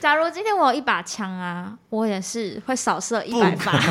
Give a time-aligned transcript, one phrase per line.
[0.00, 3.78] 假如今天我有一把枪啊，我也是会扫射一百发。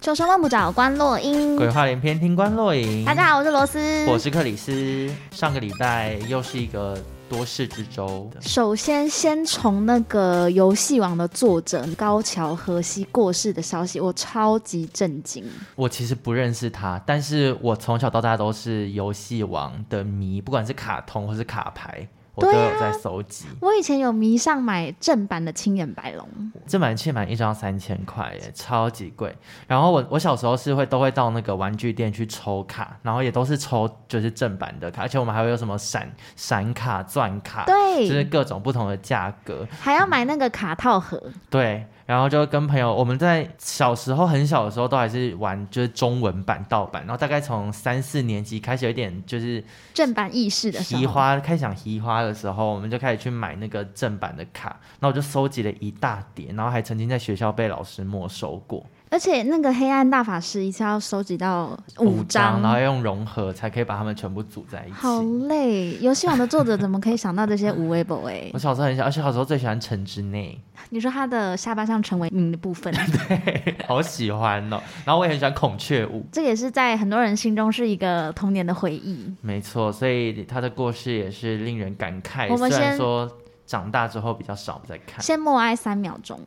[0.00, 3.04] 求生万不找关落英，鬼话连篇听关落英。
[3.04, 5.14] 大家好，我是罗斯，我是克里斯。
[5.30, 6.98] 上个礼拜又是一个
[7.28, 8.30] 多事之周。
[8.40, 15.44] 首先，先从那个游戏王的作者高桥和希过世的消息，我超级震惊。
[15.76, 22.08] 我其实不认识他，但是我从小到大都是游戏王的迷，不管是卡通或是卡牌。
[22.38, 23.46] 我都有在搜集。
[23.60, 26.28] 我以前有迷上买正版的青眼白龙，
[26.66, 29.34] 正版正版一张三千块耶，超级贵。
[29.66, 41.84] 然后我我小时候是会都会到那个玩具店去抽卡，然后也都是抽就是正版的卡，而且我们还会有什么闪闪卡、钻卡，对，就是各种不同的价格，还要买那个卡套盒，对。
[42.08, 58.86] 然后就跟朋友，我们在小时候很小的时候都还是玩就是中文版盗版，然后大概从三四年级开始有点就是正版意识的时候，花开始想移花的时候，我们就开始去买那个正版的卡，然后我就收集了一大叠，然后还曾经在学校被老师没收过。
[59.10, 64.92] 而且那个黑暗大法师一次要收集到五张，然后要用融合才可以把它们全部组在一起。
[64.94, 65.96] 好累！
[66.00, 68.50] 游戏王的作者怎么可以想到这些无微博哎？
[68.54, 70.60] 我小时候很小，而且小时候最喜欢城之内。
[70.90, 72.92] 你说他的下巴像陈为民的部分，
[73.28, 74.80] 对，好喜欢哦。
[75.04, 79.34] 然后我也很喜欢孔雀舞，这也是在很多人心中是一个童年的回忆。
[79.40, 82.50] 没错，所以他的过世也是令人感慨。
[82.50, 83.30] 我们虽然说
[83.66, 86.40] 长大之后比较少再看，先默哀三秒钟。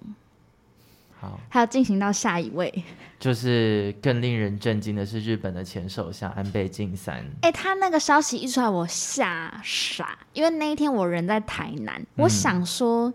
[1.21, 2.83] 好，还要进行到下一位，
[3.19, 7.17] 就是更令人震惊的是日本的前首相安倍晋三。
[7.41, 13.13] 哎、欸，他那个消息一出来，我吓傻，因为那一天我人在台南，嗯、我想说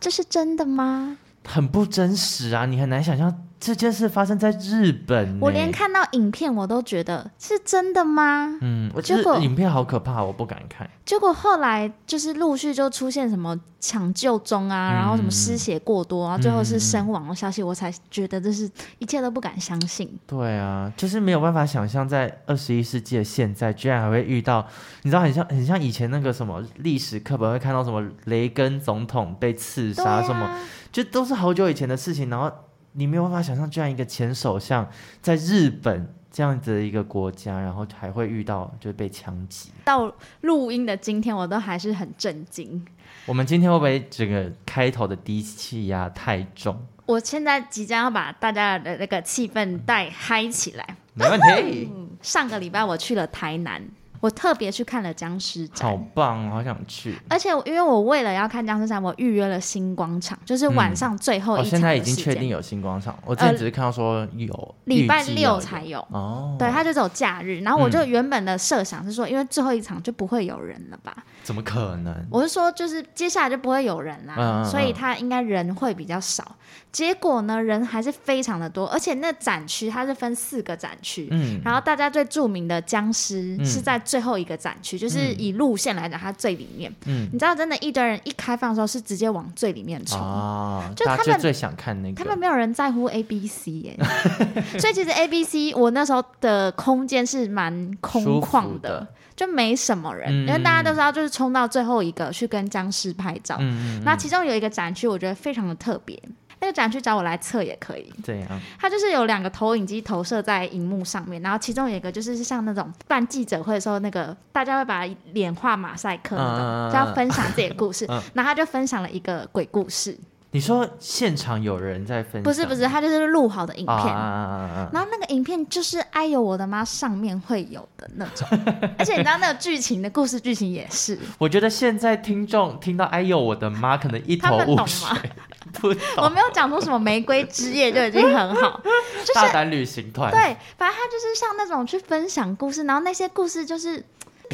[0.00, 1.18] 这是真的吗？
[1.46, 3.46] 很不真实啊，你很难想象。
[3.64, 8.58] 这件事发生在日本，我连看到影片我都觉得是真的吗？
[8.60, 10.86] 嗯，我觉得影片好可怕，我不敢看。
[11.06, 20.14] 结果后来就是陆续就出现什么抢救中啊，嗯、然后什么失血过多啊，最后是身亡的消息，我才觉得这是一切都不敢相信。
[20.26, 24.66] 对啊，就是没有办法想象在二十一世纪的现在，居然还会遇到，
[25.04, 30.60] 你知道很像很像以前那个什么历史课本会看到什么雷根总统被刺杀什么，啊、
[30.92, 32.52] 就都是好久以前的事情，然后。
[32.96, 34.88] 你没有办法想象，居然一个前首相
[35.20, 39.70] 在日本这样子的一个国家，然后还会遇到就是被枪击。
[39.84, 40.12] 到
[40.42, 42.84] 录音的今天，我都还是很震惊。
[43.26, 46.80] 我们今天会不会整个开头的低气压太重？
[47.06, 50.96] 我现在即将要把大家的那个气氛带嗨起来。
[51.14, 51.90] 没问题。
[52.22, 53.82] 上个礼拜我去了台南。
[54.24, 57.14] 我特别去看了僵尸展，好棒，好想去。
[57.28, 61.68] 而且因为我为了要看僵尸展，我预约了星光场，就是晚上最后一场、嗯。
[61.68, 65.98] 哦，现在已经确定有星光场，我之前只是看到说有，礼、呃、拜六才有。
[66.10, 67.60] 哦，对，它就只有假日。
[67.60, 71.14] 然后我就原本的设想是说，因为最后一场就不会有人了吧？
[71.44, 72.26] 怎么可能？
[72.30, 76.56] 我是说，就是接下来就不会有人啦，嗯、所以他应该人会比较少。
[76.90, 93.98] 结果呢，人还是非常的多，而且那展区它是分四个展区，嗯，然后大家最著名的僵尸是在最后一个展区，嗯、就是以路线来讲，它最里面，嗯，你知道，真的，一堆人一开放的时候是直接往最里面冲，哦，就他们就最想看那个，他们没有人在乎 A B C 耶，
[94.78, 99.06] 所以其实 A B C 我那时候的空间是蛮空旷的。
[99.36, 103.56] 就没什么人，因为大家都知道，就是冲到最后一个去跟僵尸拍照。
[103.60, 106.20] 嗯，那其中有一个展区，我觉得非常的特别。
[106.60, 108.10] 那个展区找我来测也可以。
[108.24, 108.58] 对啊。
[108.80, 118.06] 它就是有两个投影机投射在荧幕上面，然后其中有一个就是像那种办记者会的时候，那个大家会把脸画马赛克那种，就要分享自己的故事。
[118.32, 120.16] 然后他就分享了一个鬼故事。
[120.54, 122.42] 你说现场有人在分享？
[122.44, 128.46] 不是不是，他就是录好的影片，然后那个影片就是“哎呦我的妈”上面会有的那种，
[128.96, 131.18] 而且你知道那个剧情的故事剧情也是。
[131.38, 135.08] 我觉得现在听众听到“哎呦我的妈”可能一头雾水，
[135.74, 136.02] 不懂。
[136.18, 138.80] 我没有讲出什么玫瑰之夜就已经很好，
[139.26, 140.30] 就是大胆旅行团。
[140.30, 140.38] 对，
[140.78, 144.00] 反正他就是像那种去分享故事，然后那些故事就是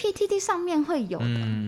[0.01, 1.27] PTT 上面会有的。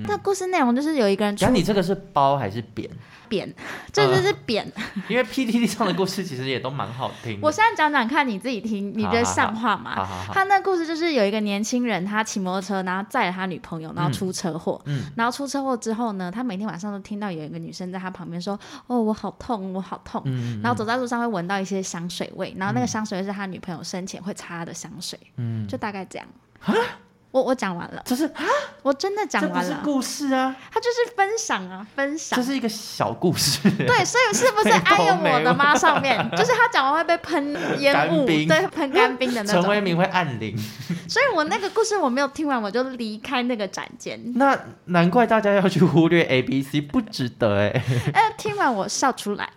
[0.08, 2.88] 那故事内容就是有一个人，那你这个是包还是扁？
[3.29, 3.55] 扁，
[3.93, 4.82] 这就是扁、呃。
[5.08, 7.38] 因为 PTT 上的故事其实也都蛮好听。
[7.43, 9.94] 我现在讲讲看，你自己听，你觉得像话吗？
[9.94, 14.81] 好好好好，他那故事就是有一个年轻人，他骑摩托车，然后载了他女朋友，然后出车祸。
[14.87, 15.05] 嗯。
[15.17, 20.23] 然后出车祸之后呢，他每天晚上都听到有一个女生在他旁边说：“哦，我好痛，我好痛。
[20.26, 25.19] 嗯”然后走在路上会闻到一些香水味，然后那个香水味是他女朋友生前会擦的香水。
[25.37, 25.67] 嗯。
[25.67, 26.28] 就大概这样。
[27.32, 28.44] 我我讲完了，这是啊，
[28.82, 29.62] 我真的讲完了。
[29.62, 32.38] 这不是故事啊，它就是分享啊，分享。
[32.38, 33.58] 这是一个小故事。
[33.70, 35.75] 对，所以是不是 爱用我的妈？
[35.75, 39.62] 上面 就是他讲完会被喷烟雾，对，喷干冰的那种。
[39.62, 40.55] 陈为民会按铃。
[41.08, 44.20] 所以我那个故事我没有听完，我就离开那个展间。
[44.35, 47.82] 那难怪大家要去忽略 A B C，不值得哎、欸。
[48.12, 49.50] 哎，听完我笑出来。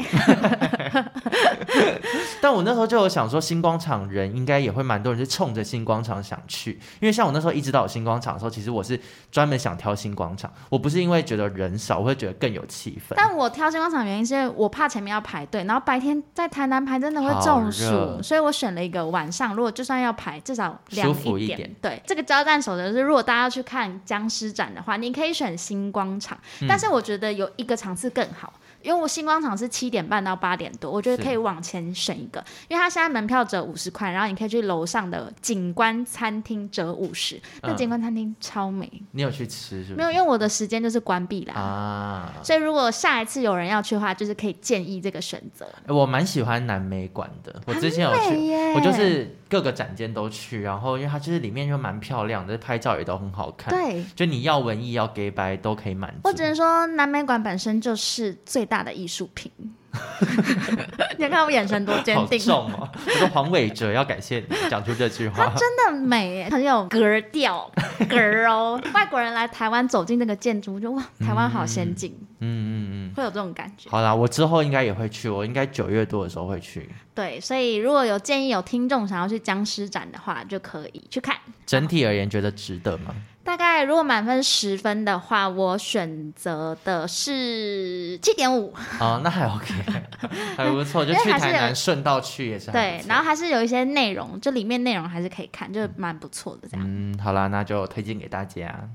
[2.40, 6.80] 但我那时候就有想说，星光场人应该也会蛮多人是冲着星光场想去。
[7.02, 9.00] 因为像我那时候一直到有新广场的时候，其实我是
[9.32, 13.16] 专门想挑新广场，我不是因为觉得人少，我会觉得更有气氛。
[13.16, 21.56] 但我挑新广场原因是因为我怕前面要排队，然后白天在台南排真的会中暑，所以我选了一个晚上，如果就算要排，至少凉一点。
[21.56, 28.54] 一点对，这个交战守则是，如果大家要去看僵尸展的话，你可以选新广场，嗯、但是我觉得有一个场次更好。
[28.86, 38.90] 因为我新光场是七点半到八点多，我觉得可以往前选一个，因为它现在门票折五十块，然后你可以去楼上的景观餐厅折五十，那景观餐厅超美。
[39.12, 39.96] 你有去吃是不是？
[39.96, 42.32] 没有，因为我的时间就是关闭了啊。
[42.44, 45.66] 所以如果下一次有人要去的话，就是可以建议这个选择。
[45.88, 53.74] 我蛮喜欢南美馆的，我之前有去，我就是各个展间都去，然后因为它就是里面就蛮漂亮的，拍照也都很好看。
[53.74, 56.20] 对，就你要文艺要 gay 白都可以满足。
[56.26, 58.66] 我只能说南美馆本身就是最。
[58.66, 59.52] 大的艺术品，
[61.18, 62.40] 你看我眼神多坚定。
[62.40, 62.90] 好重哦！
[63.06, 67.70] 我说黄伟哲要感谢你讲出这句话，他真的美，很有格调
[68.10, 68.82] 格哦。
[68.94, 72.16] 外国人来台湾走进那个建筑，就哇，台湾好先进。
[72.40, 73.90] 嗯嗯嗯，会有这种感觉。
[73.90, 76.90] 好啦，我之后应该也会去，我应该九月多的时候会去。
[77.14, 81.36] 对，所以如果有建议有听众想要去僵尸展的话，就可以去看。
[81.66, 83.16] 整体而言，觉得值得吗？
[83.46, 88.74] 大概如果满分十分的话，我选择的是七点五。
[89.00, 89.72] 哦，那还 OK，
[90.58, 91.06] 还不错。
[91.06, 92.72] 就去台南顺道去也是。
[92.72, 96.86] 对，然后还是有一些内容，就里面内容还是可以看，就蛮不错的这样。
[96.90, 98.90] 嗯，好啦，那就推荐给大家。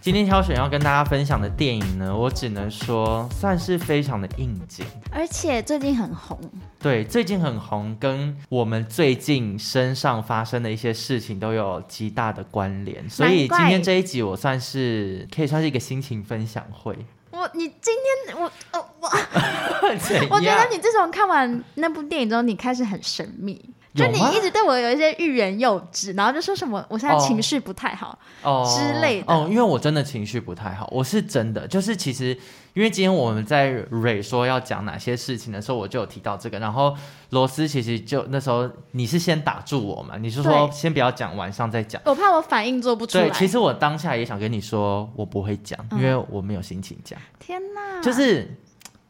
[0.00, 6.38] 今天挑选要跟大家分享的电影呢，我只能说算是非常的应景，而且最近很红。
[6.78, 16.96] 对，最近很红，跟我们最近身上发生的一些事情都有极大的关联，所以今天这一集我算是可以算是一个心情分享会。
[17.30, 17.94] 我，你今
[18.26, 19.08] 天我，哦，我，
[20.34, 23.70] 我觉得你自从看完那部电影之后，你开始很神秘。
[23.92, 29.32] 就你一直对我有一些欲言又止，然后就说什么我现在情绪不太好哦之类的。
[29.32, 31.66] 哦，因为我真的情绪不太好，我是真的。
[31.66, 32.28] 就是其实
[32.74, 36.60] 因为今天我们在蕊说要讲哪些事情的时候，我就有提到这个。
[36.60, 36.96] 然后
[37.30, 42.00] 罗斯其实就那时候你是先打住我嘛，你是说先不要讲，晚上再讲。
[42.04, 43.24] 我怕我反应做不出来。
[43.24, 47.18] 对，其实我当下也想跟你说，我不会讲，因为我没有心情讲。
[47.40, 48.00] 天哪！
[48.00, 48.56] 就是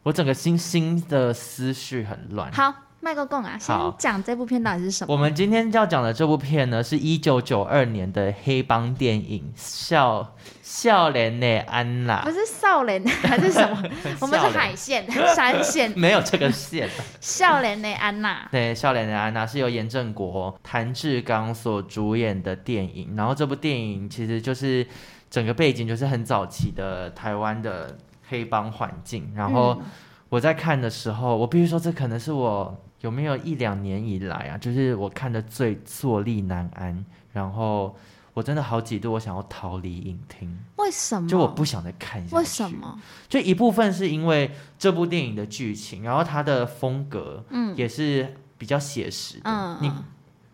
[0.03, 2.51] 我整个心心的思绪很乱。
[2.53, 2.73] 好。
[3.03, 5.15] 麦克共啊，先讲这部片到底是什么？
[5.15, 12.21] 我们今天要讲的这部片呢，是一九九二年的黑帮电影《少少年的安娜》。
[12.25, 13.83] 不是少年还是什么？
[14.21, 16.91] 我们是海线山线， 没有这个线。
[17.23, 23.17] 少年的安娜，对，少年的安娜是由严正国、谭志刚所主演的电影。
[23.17, 24.87] 然后这部电影其实就是
[25.31, 27.97] 整个背景就是很早期的台湾的
[28.29, 29.33] 黑帮环境。
[29.35, 29.81] 然后
[30.29, 32.79] 我在看的时候，我必须说，这可能是我。
[33.01, 37.97] 有没有一两年以来啊，就是我看的最坐立难安，然后
[38.35, 40.59] 我真的好几度我想要逃离影厅。
[40.77, 41.27] 为什么？
[41.27, 42.37] 就我不想再看下去。
[42.37, 43.01] 为什么？
[43.29, 49.43] 就一部分是因为这部电影的剧情，然后它的风格，嗯，也是比较写实的。
[49.45, 49.91] 嗯，你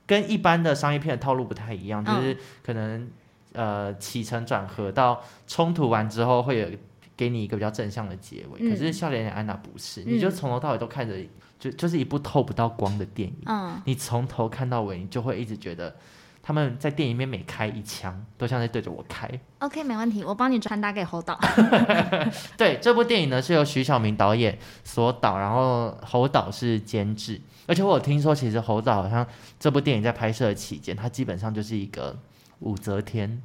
[0.06, 3.10] 跟一般的商业片的套路不太一样，就是可能
[3.54, 6.68] 呃起承转合到冲突完之后会有
[7.16, 8.70] 给你一个比较正向的结尾。
[8.70, 11.14] 可是《笑脸脸安娜》不是，你就从头到尾都看着。
[11.58, 15.96] 就就是一部透不到光的电影，嗯，你从头看到尾，你就会一直觉得
[16.42, 19.28] 他们在电影里面每开一枪，都像在对着我开。
[19.58, 21.38] OK，没问题，我帮你传达给侯导。
[22.56, 29.26] 对，这部电影呢是由徐晓明导演所导，然后侯导是监制，而且我有听说，其实侯导好像
[29.58, 32.16] 这部电影在拍摄期间，他基本上就是一个
[32.60, 33.42] 武则天。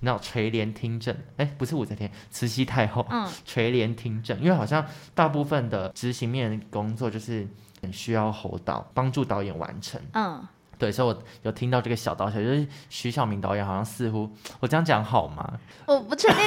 [0.00, 3.06] 那垂帘听政，哎，不是武则天，慈禧太后。
[3.10, 7.46] 嗯， 垂帘听政，因为好像大部分的执行面工作就是
[7.82, 10.00] 很需要侯导帮助导演完成。
[10.12, 10.46] 嗯。
[10.78, 14.30] 对，所以我有听到这个小道消息，就是徐小明导演好像似乎，
[14.60, 15.44] 我这样讲好吗？
[15.86, 16.38] 我不确定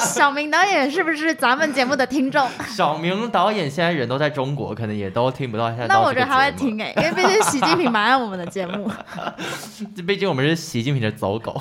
[0.00, 2.48] 小明导演是不是咱们节目的听众。
[2.70, 5.86] 小明导演现在人都在中国，可能也都听不到现在。
[5.88, 8.88] 那我觉得他会听 哎，因为毕竟习近平蛮爱我们的节目。
[10.06, 11.60] 毕竟我们是习近平的走狗。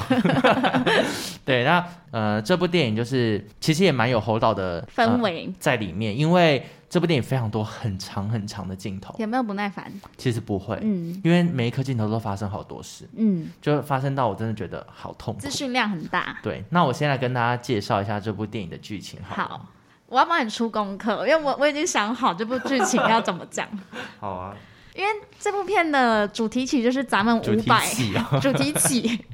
[1.43, 6.63] 对，那呃，这部电影就是其实也蛮有侯导的氛围、呃、在里面，因为。
[6.91, 9.89] 这部电影非常多很长很长的镜头，有没有不耐烦？
[10.17, 16.37] 其实不会，嗯，因为每一颗镜头都发生好多事，嗯，就发生到我真的觉得好痛苦，资讯量很大。
[16.43, 19.35] 对，那我先来跟大家介绍一下这部电影的剧情好。
[19.47, 19.65] 好，
[20.07, 23.65] 我要帮你出功课，因为我我已经想好这部剧情要怎么讲。
[24.19, 24.53] 好啊，
[24.93, 27.87] 因为这部片的主题曲就是咱们五百，
[28.41, 29.25] 主题曲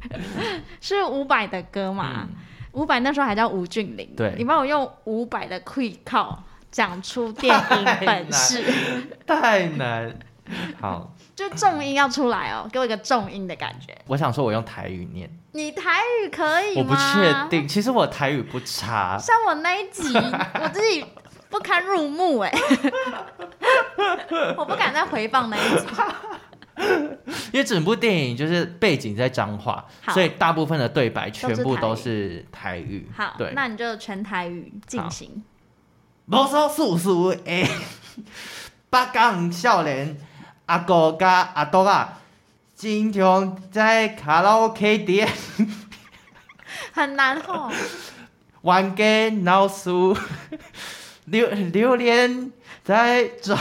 [0.79, 2.27] 是五百的歌嘛？
[2.73, 6.37] 伍佰、嗯、那时候还叫吴俊霖，对，你帮我用五百的 quick call。
[6.71, 8.63] 讲出电影本事
[9.25, 10.13] 太难，
[10.79, 13.97] 好，就重音要出来哦，给我一个重音的感觉。
[14.07, 16.83] 我想说，我用台语念，你台语可以吗？
[16.83, 19.17] 我不确定，其实我台语不差。
[19.17, 20.13] 像我那一集，
[20.61, 21.03] 我自己
[21.49, 22.53] 不堪入目哎，
[24.57, 25.87] 我不敢再回放那一集，
[27.51, 33.09] 因为整部电影就是背景在彰化，所以大部分的对白全部都是台语。
[33.15, 35.43] 好，对，那你就全台语进行。
[36.29, 37.67] 无所事事的
[38.89, 40.17] 北港少年
[40.65, 42.19] 阿哥加阿多啊，
[42.75, 45.27] 经常在卡拉 OK 店，
[46.91, 47.71] 很难吼。
[48.61, 49.89] 玩个闹事，
[51.25, 52.51] 榴榴莲
[52.83, 53.57] 在中。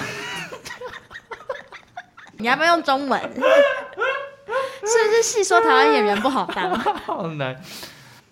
[2.38, 3.20] 你要不要用中文？
[3.22, 3.30] 是
[5.08, 6.74] 不是戏说台湾演员不好当？
[7.06, 7.62] 好难。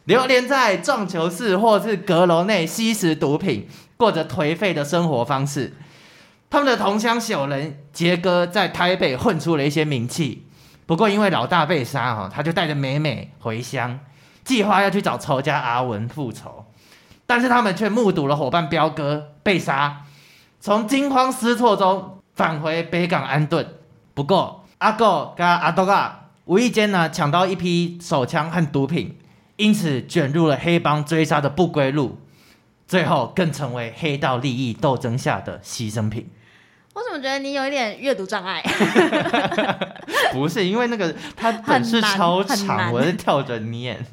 [0.07, 3.69] 榴莲在撞球室或是阁楼内吸食毒品。
[3.97, 5.75] 过着颓废的生活方式，
[6.51, 10.47] 他们的同乡小人杰哥在台北混出了一些名气。
[10.87, 14.01] 不过因为老大被杀哈，他就带着美美回乡，
[14.45, 16.67] 计划要去找仇家阿文复仇。
[17.27, 20.03] 但是他们却目睹了伙伴彪哥被杀，
[20.61, 23.67] 从惊慌失措中返回北港安顿。
[24.13, 29.19] 不过阿哥跟阿多啊无意间呢抢到一批手枪和毒品，
[29.57, 32.19] 因此卷入了黑帮追杀的不归路。
[32.87, 36.29] 最后更成为黑道利益斗争下的牺牲品。
[36.95, 38.63] 我怎么觉得你有一点阅读障碍？
[40.33, 44.05] 不是，因为那个它本是超长， 我是跳着念。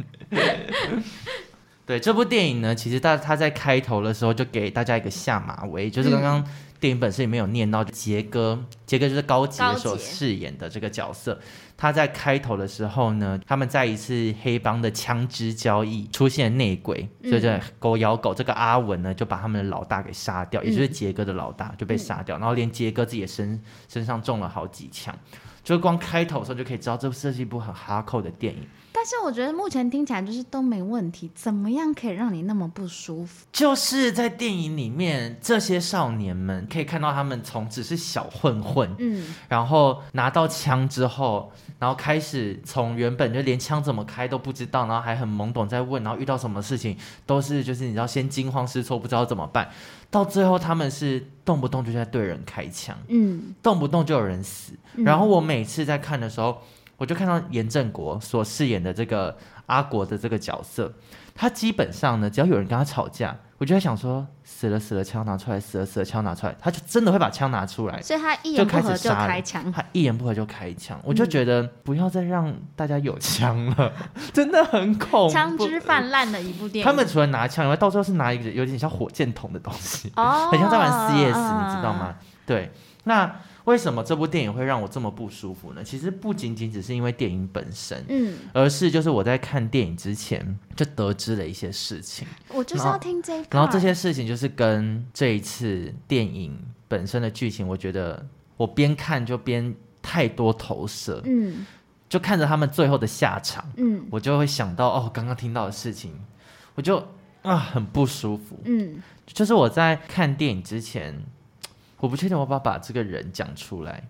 [1.85, 6.43] 对，这部电影呢，其实大他在开头的时候就给大家一个下马威，就是刚刚
[6.79, 11.39] 电影本身里面有念到杰哥，杰哥就是高捷所饰演的这个角色。
[11.81, 23.59] 他在开头的时候呢，他们在一次黑帮的枪支交易出现内鬼，所以这狗咬狗，这个阿文呢就把他们的老大给杀掉，嗯、也就是杰哥的老大就被杀掉，嗯、然后连杰哥自己也身
[23.89, 25.11] 身上中了好几枪，
[25.63, 28.61] 就光开头的时候就可以知道这是一部很哈扣的电影。
[28.93, 33.45] 但是我觉得目前听起来就是都没问题，怎么样可以让你那么不舒服？
[33.51, 46.95] 就是在电影里面，这些少年们可以看到他们从只是小混混，嗯，然后拿到枪之后，然后开始从原本就连枪怎么开都不知道，然后还很懵懂在问，然后遇到什么事情
[47.25, 49.69] 都是就是你知道先惊慌失措不知道怎么办，
[50.09, 54.73] 到最后他们是动不动就在对人开枪，嗯，动不动就有人死。
[54.97, 56.61] 然后我每次在看的时候。
[57.01, 60.93] 我就看到严正国所饰演的这个阿国的这个角色，
[61.33, 73.91] 他基本上呢，只要有人跟他吵架，我就在想说，死了死了，枪拿出来，死了死了，枪拿出来，他就真的会把枪拿出来，所以他一言不合就开枪，他一言不合就开枪，我就觉得不要再让大家有枪了，
[74.31, 76.85] 真的很恐怖，枪支泛滥的一部电影。
[76.85, 82.13] 他们除了拿枪以外，到时候是拿一个有点像火箭筒的东西，哦，很像在玩 CS，你知道吗？
[82.45, 82.71] 对，
[83.05, 83.37] 那。
[83.65, 85.83] 为什么这部电影会让我这么不舒服呢？
[85.83, 92.27] 其实不仅仅只是因为电影本身，嗯，而是就是我在看电影之前就得知了一些事情。
[92.49, 98.25] 我就是要听这一，然后这些事情就是跟这一次电影本身的剧情，我觉得
[98.57, 101.65] 我边看就边太多投射，嗯，
[102.09, 106.13] 就看着他们最后的下场，嗯，我就会想到哦，刚刚听到的事情，
[106.73, 106.97] 我就
[107.43, 111.23] 啊很不舒服，嗯，就是我在看电影之前。
[112.01, 114.03] 我不确定我要不要把这个人讲出来，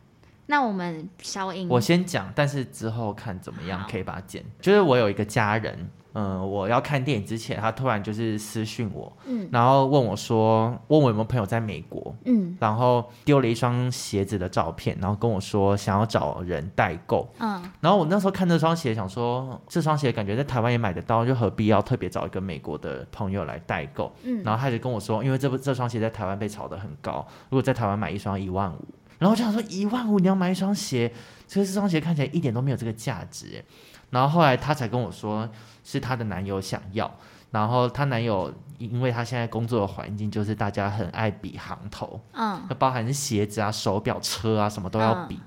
[0.52, 1.66] 那我们消音。
[1.70, 4.44] 我先讲，但是之后看怎么样可以把它剪。
[4.60, 28.86] 就是我有一个家人，嗯、呃，我要看电影之前，他突然就是私讯我，嗯，然后问我说，问我有没有朋友在美国，嗯，然后丢了一双鞋子的照片，然后跟我说想要找人代购，嗯，然后我那时候看这双鞋，想说这双鞋感觉在台湾也买得到，就何必要特别找一个美国的朋友来代购，嗯，然后他就跟我说，因为这不这双鞋在台湾被炒得很高，如果在台湾买一双一万五。
[29.22, 31.08] 然后我就想说，一万五你要买一双鞋，
[31.46, 33.64] 其实这双鞋看起来一点都没有这个价值。
[34.10, 35.48] 然后后来她才跟我说，
[35.84, 37.10] 是她的男友想要。
[37.52, 45.36] 然后她男友，因为他现在工作的环境就是大家很爱比行头，嗯，包含是鞋子啊、手表、车啊，什么都要比。
[45.36, 45.42] 嗯、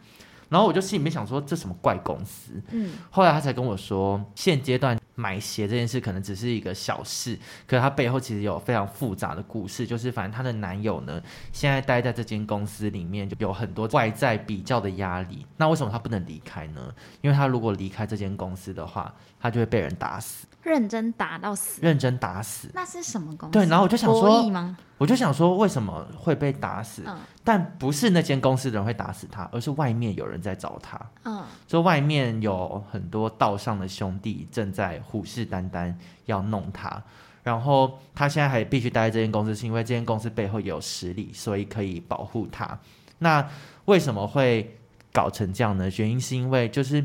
[0.50, 2.62] 然后我就心里面想说，这什么怪公司？
[2.70, 9.86] 嗯，后来他才跟我说，现阶段买鞋这件事可能只是一个小事，可是她背后其实有非常复杂的故事。
[9.86, 15.46] 就是反正她的男友呢，现在待在这间公司里面，就有很多外在比较的压力。
[15.56, 16.94] 那为什么她不能离开呢？
[17.20, 20.46] 因为她如果离开这间公司的话，她就会被人打死。
[20.64, 23.52] 认真打到死，认真打死，那是什么公司？
[23.52, 24.50] 对，然后我就想说，
[24.96, 27.02] 我就想说，为什么会被打死？
[27.06, 30.98] 嗯，但不是那间公司的人会打死他，而是外面有人在找他。
[31.24, 35.94] 嗯，就外面有很多道上的兄弟正在虎视眈眈
[36.24, 37.02] 要弄他，
[37.42, 42.78] 然后他现在还必须待在这间公司，是因为这间公司背后有实力，所以可以保护他。
[43.18, 43.46] 那
[43.84, 44.78] 为什么会
[45.12, 45.90] 搞成这样呢？
[45.98, 47.04] 原因是因为就是。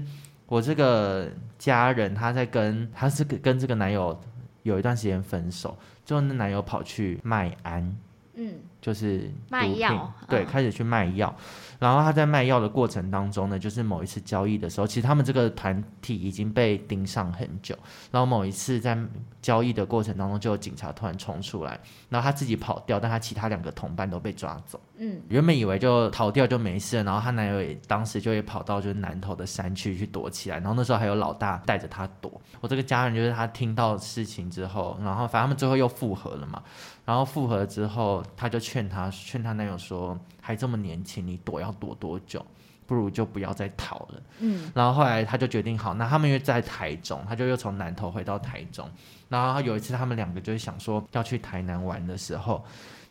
[0.49, 4.19] 我这个家人，他在跟他是跟这个男友
[4.63, 7.95] 有一段时间分手，之后那男友跑去卖安，
[8.33, 11.33] 嗯，就是卖药，对，开始去卖药。
[11.79, 17.73] 然后他在卖药的过程当中呢，就是某一次交易的时候，其实他们这个团体已经被盯上很久。
[18.11, 18.97] 然后某一次在
[19.41, 24.79] 交易的过程当中，就有警察突然冲出来，然后他自己跑掉，但他其他两个同伴都被抓走。
[24.97, 30.57] 嗯，原本以为就逃掉就没事了，然后她男友也当时就也跑到就是南头的山区去躲起来。
[30.57, 32.29] 然后那时候还有老大带着他躲。
[32.59, 36.61] 我这个家人就是他听到事情之后，然后反正他们最后又复合了嘛。
[37.09, 42.45] 然后复合之后，他就劝他，劝他男友说：“还这么年轻，你躲要躲多久？
[42.85, 44.71] 不如就不要再逃了。”嗯。
[44.75, 48.87] 然后后来他就决定好，那他们又在台中，他就又从南投回到台中。
[49.27, 52.63] 然后有一次，他们两个就是想说要去台南玩的时候，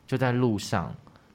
[0.06, 0.94] 就在路上，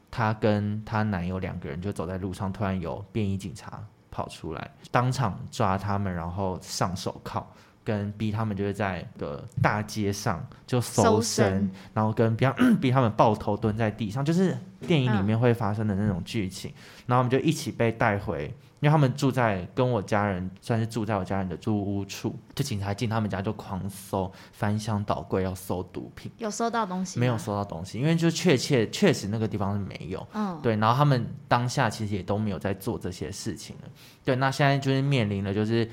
[0.09, 7.45] 他跟他男友两个人就走在路上，突然有便衣警察跑出来，当场抓他们，然后上手铐。
[7.83, 12.45] 跟逼他们就是在个大街上就搜身，然后跟逼
[12.79, 16.73] 逼他们抱头蹲在地上，就是电影里面会发生的那种剧情。
[17.05, 18.45] 然后我们就一起被带回，
[18.79, 26.31] 因为他们住在跟我家人算是住在我家人的住屋处，就警察进他们家就狂搜，翻箱倒柜要搜毒品。
[26.37, 27.19] 有搜到东西？
[27.19, 30.25] 没有搜到东西，因为就确切确实那个地方是没有。
[30.33, 30.77] 嗯，对。
[30.77, 33.89] 然后他们当下其实也都没有在做这些事情了。
[34.23, 35.89] 对，那现在就是面临的就是。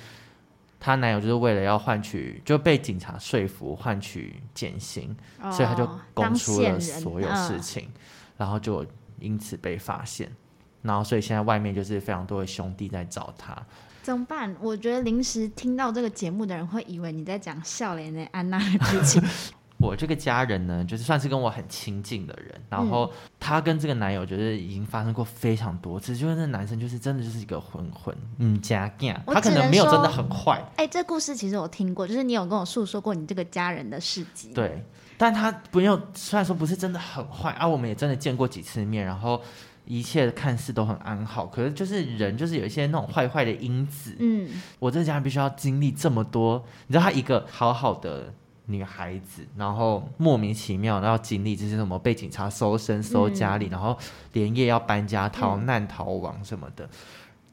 [0.81, 8.01] 她男友就是为了要换取，就被警察说服换取减刑，哦、所以他就供出了所有事情，嗯、
[8.39, 8.85] 然后就
[9.21, 10.35] 因此被发现，
[10.81, 13.55] 然后所以现在外面就是非常多的兄弟在找他，
[14.03, 14.57] 怎么办？
[14.59, 19.23] 我觉得临时听到这个节目的人会以为你在讲笑脸的安娜的剧情。
[19.81, 30.63] 我这个家人呢，就是算是跟我很亲近的人，然后她跟这个男友就是已经发生过非常多次，就是那男生就是真的就是一个混混，嗯，家干，他可能没有真的很坏。
[30.77, 34.53] 哎、欸，这故事其实我听过，就是你有跟我诉说过你这个家人的事迹。
[34.53, 34.85] 对，
[35.17, 39.41] 但他不用，虽然说不是真的很坏啊，我们也真的见过几次面，然后
[39.87, 44.15] 一切看似都很安好，可是就是人就是有一些那种坏坏的因子。
[44.19, 44.47] 嗯，
[44.79, 48.35] 我这个家人必须要经历这么多，你知道他一个好好的。
[48.71, 53.99] 女孩子，然后莫名其妙然后经历这些什么被警察搜身、搜家里，嗯、然后
[54.33, 56.85] 连夜要搬家、逃难、逃亡什么的。
[56.85, 56.91] 嗯、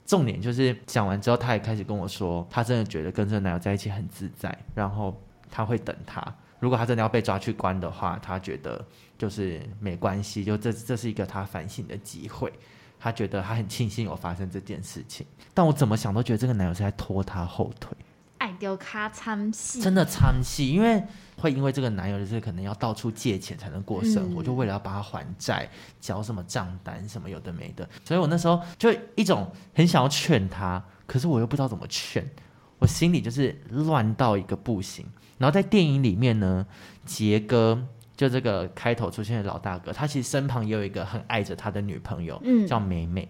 [0.06, 6.24] 重点就是讲完之后，她也开始跟我说，她真的觉得跟这个男友在一起很自在，然后她会等他。
[6.60, 8.84] 如果他真的要被抓去关的话，他觉得
[9.16, 12.52] 就是没关系，就这这是一个他反省的机会。
[13.00, 17.96] 他觉得他很庆幸有发生这件事情，但我怎么想都觉得这个男友是在拖他后腿。
[18.58, 21.04] 爱丢卡参戏，真的参戏，因为
[21.38, 25.70] 会因为这个男友就是可能要到处借钱才能过生活，嗯、就为了要帮他还债，
[26.02, 32.28] 交什么账单什么有的没的，所以我那时候就一种很想要劝他，可是我又不知道怎么劝，
[32.80, 35.06] 我心里就是乱到一个不行。
[35.38, 36.66] 然后在电影里面呢，
[37.06, 43.30] 杰哥就这个开头出现的老大哥，他其实身旁也有一个很爱着他的女朋友，嗯、叫美美。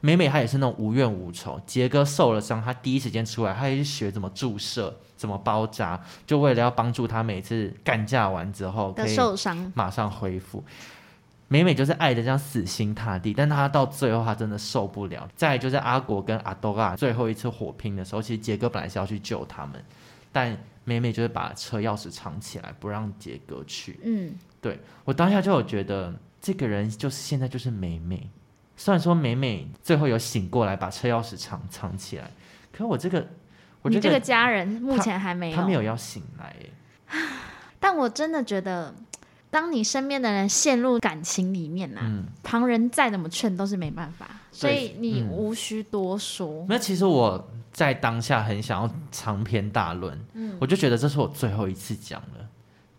[0.00, 1.60] 美美她也是那种无怨无仇。
[1.66, 10.62] 杰哥受了伤，他第一时间出来，他也是学怎么注射、怎么包扎，就为了要帮助他每次干架完之后可以受伤马上恢复。
[11.48, 15.28] 美美就是爱的这样死心塌地，但他到最后他真的受不了。
[15.36, 19.80] 再来就是阿国跟阿多拉最后一次火拼的时候，其实杰哥本来是要去救他们，
[20.32, 24.00] 但美美就是把车钥匙藏起来，不让杰哥去。
[24.02, 28.28] 嗯，对，我当下就有觉得这个人就是现在就是美美。
[28.76, 32.30] 虽然说美美最后有醒过来，把车钥匙藏藏起来，
[32.70, 33.26] 可是我这个，
[33.80, 36.54] 我这个，你这个家人目前还没有，他，他没有要醒来。
[37.80, 38.94] 但我真的觉得，
[39.50, 46.66] 当你身边的人陷入感情里面呐、啊，嗯、旁人再怎么劝都是没办法，所以你无需多说。
[46.68, 52.46] 那、嗯、其实我在当下很想要长篇大论，嗯，我就觉得这是我最后一次讲了，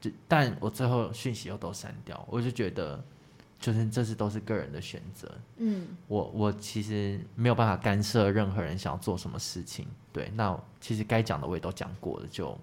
[0.02, 3.04] 就但我最后讯息又都删掉，我就觉得。
[3.60, 12.58] 就是这是都是个人的选择，嗯，我我其实没有办法干涉任何人想要做什么事情，对，那其实该讲的我也都讲过了，就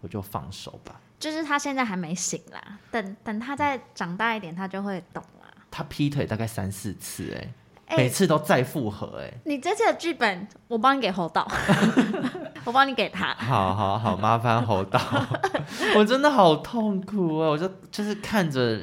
[0.00, 1.00] 我就放手吧。
[1.18, 5.46] 就是他现在还没醒啦，等等他再长大一点，他就会懂了。
[5.70, 7.52] 他劈腿大概三四次，哎，
[7.88, 9.30] 欸、每次都再复合，哎。
[9.44, 11.46] 你这次的剧本，我帮你给侯导，
[12.64, 13.34] 我帮你给他。
[13.38, 14.98] 好好好，麻烦侯导。
[15.94, 17.50] 我真的好痛苦啊！
[17.50, 18.80] 我就就是看着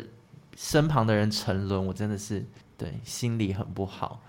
[0.58, 2.44] 身旁的人沉沦，我真的是
[2.76, 4.20] 对心里很不好。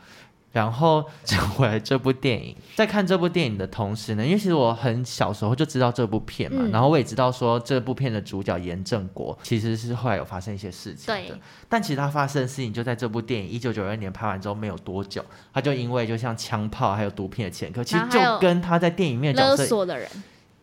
[0.51, 11.21] 然后讲回来这部电影，在看这部电影的同时呢，因为其实我很小时候就知道这部片嘛，嗯、然后我也知道说这部片的主角严正国其实是后来有发生一些事情的。
[11.21, 11.41] 对。
[11.69, 20.09] 但其实他发生的事情就在这部电影一九九二年拍完之后没有多久，他就因为就像枪炮还有毒品的前科，其实就跟他在电影里面角色勒索的人，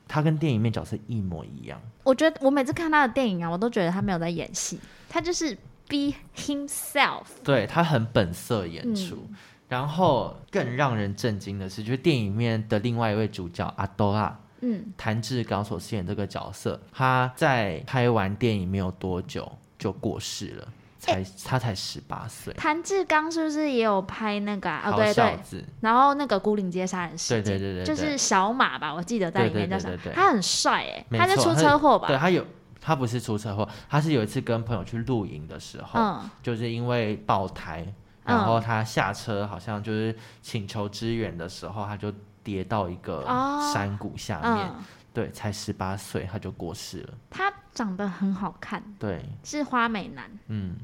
[0.07, 1.79] 他跟电影里面角色一模一样。
[2.03, 4.79] 我觉得我每次看他的电影啊，我都觉得他没有在演戏，
[5.15, 5.55] 他就是
[5.87, 7.23] be himself。
[7.41, 9.15] 对，他很本色演出。
[9.15, 9.35] 嗯
[9.67, 20.67] 然后更让人震惊的是，就是电影里面的另外一位主角阿多拉，嗯，谭志刚所饰演这个角色，他在拍完电影没有多久就过世了，
[20.99, 22.53] 才他才十八岁。
[22.53, 24.91] 谭志刚是不是也有拍那个啊？
[24.91, 29.97] 哦，对对，然后那个孤岭街杀人事件，对对对对，就是小马吧，我记得在里面叫什么？
[30.13, 32.07] 他很帅哎，他是出车祸吧？
[32.07, 32.45] 对，他有，
[32.85, 37.85] 他不是出车祸，他是有一次跟朋友去露营的时候，嗯，就是因为爆胎。
[38.23, 42.11] 然后他下车，好像就是请求支援的时候，他就
[42.43, 43.23] 跌到一个
[43.71, 47.13] 山谷下面，哦嗯、对，才十八岁他就过世了。
[47.29, 50.75] 他长得很好看，对，是花美男，嗯，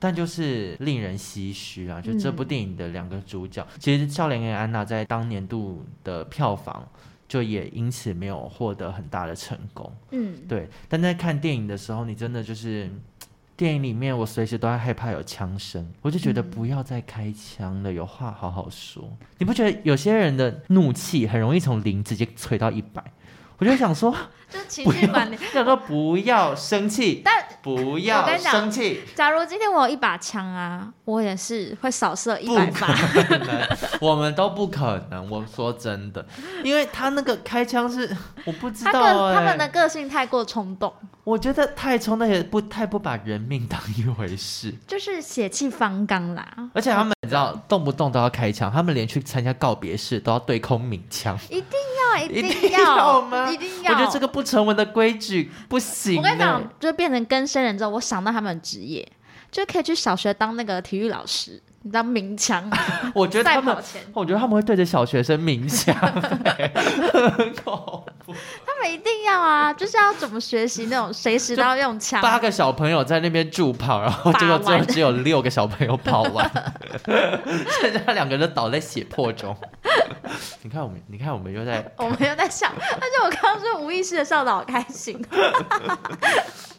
[0.00, 6.84] 但就是令人唏嘘啊，就这部电影的两个主角，嗯、其实笑脸跟安娜在当年度的票房
[7.28, 12.90] 就也因此没有获得很大的成功，嗯，对，但在看电影的时候，你真的就是。
[13.58, 19.02] 电影里面，我随时都在害怕有枪声，我就觉得不要再开枪了，嗯、有话好好说。
[19.36, 23.02] 你不觉得有些人的怒气很容易从零直接吹到一百？
[23.56, 24.14] 我就想说，
[24.50, 29.02] 就情绪管理，想说不要生气，但不要生气。
[29.14, 32.88] 假如今天我有一把枪啊，我也是会扫射一百发。
[34.00, 35.28] 我们都不可能。
[35.30, 36.24] 我说真的，
[36.64, 40.92] 因为他那个开枪是我不知道、欸，他们的个性太过冲动。
[41.24, 46.48] 我觉得太冲动也不太不把人命当一回事，就是血气方刚啦。
[46.72, 51.70] 而且他们你知道，动不动都要开枪，他们连去参加告别式都要对空鸣枪，一定
[52.16, 53.50] 要，一定要 吗？
[53.50, 53.92] 一定要！
[53.92, 56.16] 我觉得这个不成文的规矩不行。
[56.16, 59.06] 我跟你讲，就变成更生人之后，我想到他们的职业，
[59.50, 62.62] 就可以去小学当那个体育老师，你知道鸣枪。
[63.14, 63.74] 我觉得他们，
[64.12, 68.34] 我觉得他们会对着小学生鸣枪， 很恐怖。
[68.66, 72.20] 他们一定要啊，就是要怎么学习那种随时都要用枪。
[72.20, 76.50] 八个小朋友在那边助跑，然后结果最后只有六个小朋友跑完，
[77.06, 79.56] 剩下两个人倒在血泊中。
[80.60, 85.24] 你看我们，你看我们又在，我们又在笑，而且我刚刚说无意识的笑得好开心。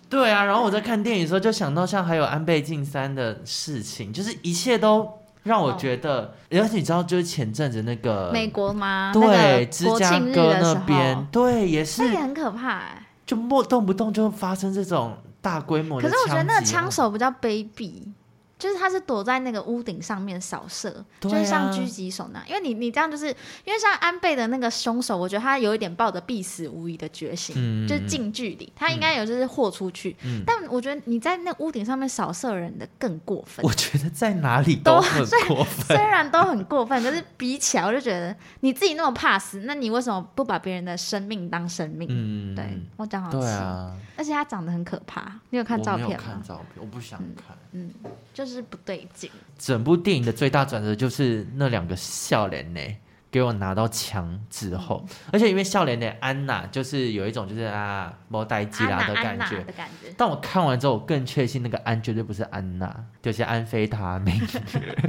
[0.10, 5.08] 对啊，然后我在看电影的时候就想到，像还有安倍晋三的事情，就是一切都
[5.43, 9.12] 让我觉得，哦、而且你知道，就是前阵子那个美国吗？
[9.13, 16.10] 对，芝加哥那边，对，也是，那也很可怕哎，就莫动不动就发生这种大规模的。
[16.10, 18.04] 可是我觉得那个枪手比较卑鄙。
[18.60, 22.50] 就是他是躲在那个屋顶上面扫射，啊、就是像狙击手那样。
[22.50, 23.28] 因为你你这样就是
[23.63, 30.13] 因为像安倍的那个凶手，我觉得他有一点抱着必死无疑的决心，嗯、就是近距离，他应该有就是豁出去。
[30.26, 33.65] 嗯、但我觉得你在那屋顶上面扫射人的更过分。
[33.65, 42.10] 我觉得在哪里都很过分，虽然都很过分，可是比起来，我就觉得你自己那么怕死，那你为什么不把别人的生命当生命？
[42.12, 43.32] 嗯，对我讲好。
[43.32, 45.39] 对啊，而且他长得很可怕。
[45.52, 46.17] 你有看照片吗？
[46.17, 47.58] 看照片，我不想看。
[47.72, 48.49] 嗯，嗯就是。
[48.50, 49.30] 是不对劲。
[49.58, 52.82] 整部电影的最大转折就是那两个笑脸呢，
[53.32, 59.64] 给我拿到枪之后，嗯、而且因为笑脸的安娜就是有一种就是啊莫代基拉的感觉。
[60.18, 64.36] 但我看完之后，我更确信那个安绝对不是安娜，就是安非他命。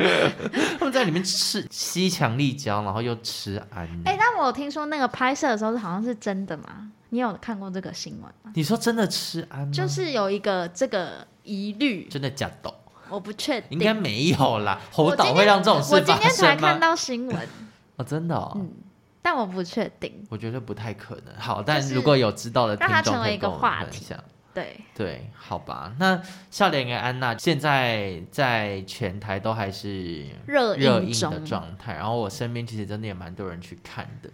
[0.79, 3.87] 他们在里面吃吸强力胶，然后又吃安。
[4.05, 6.91] 哎、欸，但我听说那个拍摄的时候是好像是真的吗？
[7.13, 8.53] 你有看过这个新闻吗？
[8.55, 9.73] 你说真的吃安吗？
[9.73, 12.73] 就是有一个这个疑虑，真的假的？
[13.11, 14.81] 我不确定，应该没有啦。
[14.91, 16.15] 侯导会让这种事发生吗？
[16.15, 17.49] 我今天才看到新闻。
[17.97, 18.53] 哦，真的哦。
[18.55, 18.71] 嗯，
[19.21, 20.25] 但我不确定。
[20.31, 21.35] 我觉得不太可能。
[21.39, 24.07] 好，但如果有知道的听众，让它成为一个话题。
[24.53, 25.95] 对对，好吧。
[26.01, 26.21] 那
[26.51, 34.29] 笑脸跟安娜现在在全台都还是热热映的状态，然后我身边其实真的也蛮多人去看的。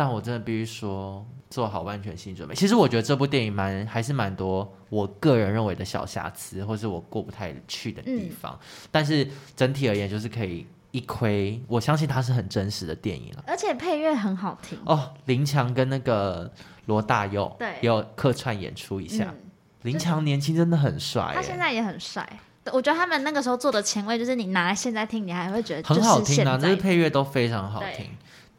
[0.00, 2.54] 但我真的必须说，做好万全心理准备。
[2.54, 8.58] 其实我觉得这部电影蛮还是蛮多我个人认为的小瑕疵，或是我过不太去的地方。
[8.62, 11.62] 嗯、但是整体而言，就是可以一窥。
[11.68, 15.12] 我相信它是很真实的电影了，而且配乐很好听哦。
[15.26, 16.50] 林强跟那个
[16.86, 19.26] 罗大佑，对，也有客串演出一下。
[19.26, 19.50] 嗯、
[19.82, 22.26] 林强年轻真的很帅，他现在也很帅。
[22.72, 28.06] 我觉得他们那个时候做的前卫，就是你拿来现在听，你还会觉得很好听啊，这些配乐都非常好听。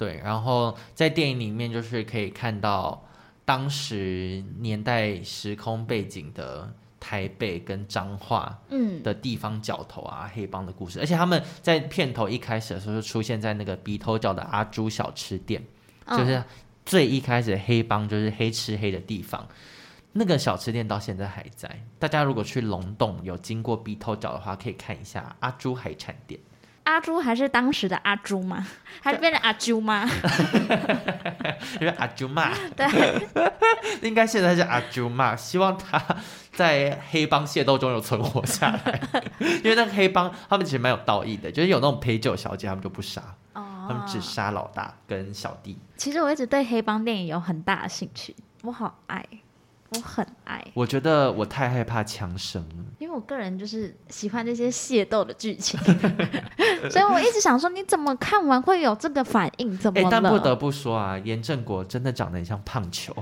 [0.01, 3.05] 对，然后在电影里面就是可以看到
[3.45, 6.73] 当时年代时空背景的。
[7.03, 15.59] 台北跟彰化嗯的地方角头啊，嗯、黑帮的故事，而且他们在片头一开始的时候就出现在那个鼻头角的阿朱小吃店，
[16.05, 16.43] 哦、就是
[16.85, 19.47] 最一开始黑帮就是黑吃黑的地方，
[20.11, 21.67] 那个小吃店到现在还在。
[21.97, 26.39] 大家如果去龙洞有经过鼻头角的话，可以看一下阿朱海产店。
[26.83, 28.65] 阿朱还是当时的阿朱吗？
[29.01, 30.07] 还是变成阿朱吗？
[31.79, 33.27] 因为阿朱嘛，对，
[34.01, 35.35] 应该现在是阿朱嘛。
[35.35, 36.01] 希望他
[36.53, 39.01] 在黑帮械斗中有存活下来，
[39.39, 43.21] 因为那个黑帮他们其实蛮有道义的，就是有那种陪酒小姐，他们就不杀，
[43.53, 45.77] 哦、他们只杀老大跟小弟。
[45.97, 49.25] 其实我一直对黑帮电影有很大的兴趣，我好爱。
[49.91, 55.77] 我很爱，我觉得我太害怕枪声了，因为我个人就是喜欢这些械斗的剧情，
[56.89, 59.77] 所以我一直想说，你怎么看完会有这个反应？
[59.77, 63.13] 怎么但不得不说啊，严正国真的长得很像胖球，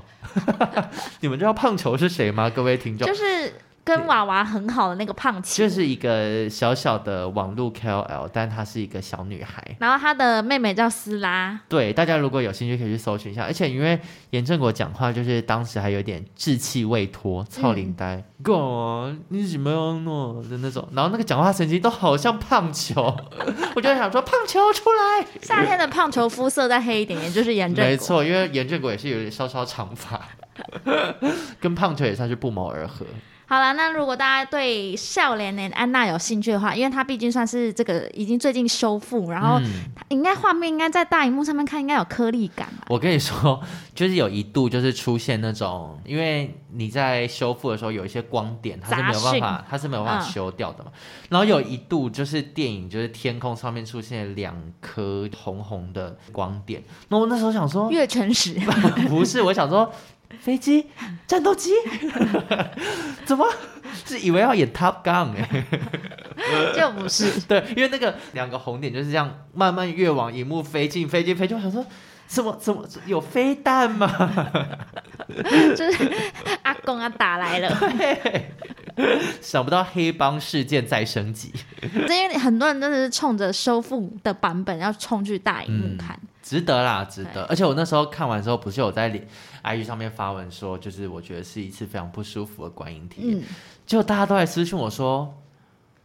[1.22, 2.50] 你们知道胖球是谁吗？
[2.50, 3.52] 各位听众，就是。
[3.90, 9.64] 跟娃娃很好的那个胖球，就是一个小小的网络 KOL，但她是一个小女孩。
[9.80, 11.60] 然后她的妹妹叫斯拉。
[11.68, 13.44] 对，大家如果有兴趣可以去搜寻一下。
[13.44, 14.00] 而且因为
[14.30, 20.88] 严正国讲话就是当时还有点稚气未脱，操灵呆，哥，你怎么样呢的那种。
[20.94, 23.02] 然后那个讲话神情都好像胖球，
[23.76, 25.26] 我就想说胖球出来。
[25.42, 27.90] 夏天的胖球肤色再黑一点，也就是严正国。
[27.90, 30.22] 没错，因为严正国也是有点稍稍长发，
[31.60, 33.04] 跟胖球也算是不谋而合。
[33.50, 39.60] 好了，那如果大家对笑脸的安娜有兴趣的话，因为它毕竟算是这个已经最近修复，然后
[40.10, 42.70] 应该画面应该在大荧幕上面看应该有颗粒感。
[42.88, 43.60] 我跟你说，
[43.96, 50.92] 就是有一度就是出现那种，因为你在修复的时候有一些光点，它是没有办法，它是没有办法修掉的嘛。
[50.94, 58.60] 嗯、然后有一度就是电影就是天空上面出现两颗红红的光点，那我那时候想说，月全食
[59.08, 59.92] 不是，我想说。
[60.40, 60.88] 飞机、
[61.26, 61.72] 战斗机，
[63.26, 63.48] 怎么
[64.06, 65.66] 是以为要演 Top Gun 哎？
[66.76, 67.40] 就不是。
[67.48, 71.58] 对，因为那个两个红点就是这样慢慢越往荧幕飞进，飞进，飞进。
[71.58, 71.86] 我想说，
[72.28, 74.08] 怎么怎么有飞弹吗？
[75.76, 76.12] 就是
[76.64, 77.78] 阿公要打来了。
[79.42, 81.52] 想不到黑帮事件再升级。
[81.82, 86.18] 因为很多人真的是冲着修复的版本要冲去大荧幕看。
[86.22, 87.44] 嗯值得啦，值得。
[87.44, 89.08] 而且我那时候看完之后，不是有在
[89.64, 93.40] IG 上面发文说，就是我觉得是一次非常不舒服的观影体验。
[93.40, 93.44] 嗯、
[93.86, 95.32] 结果大家都来私信我说。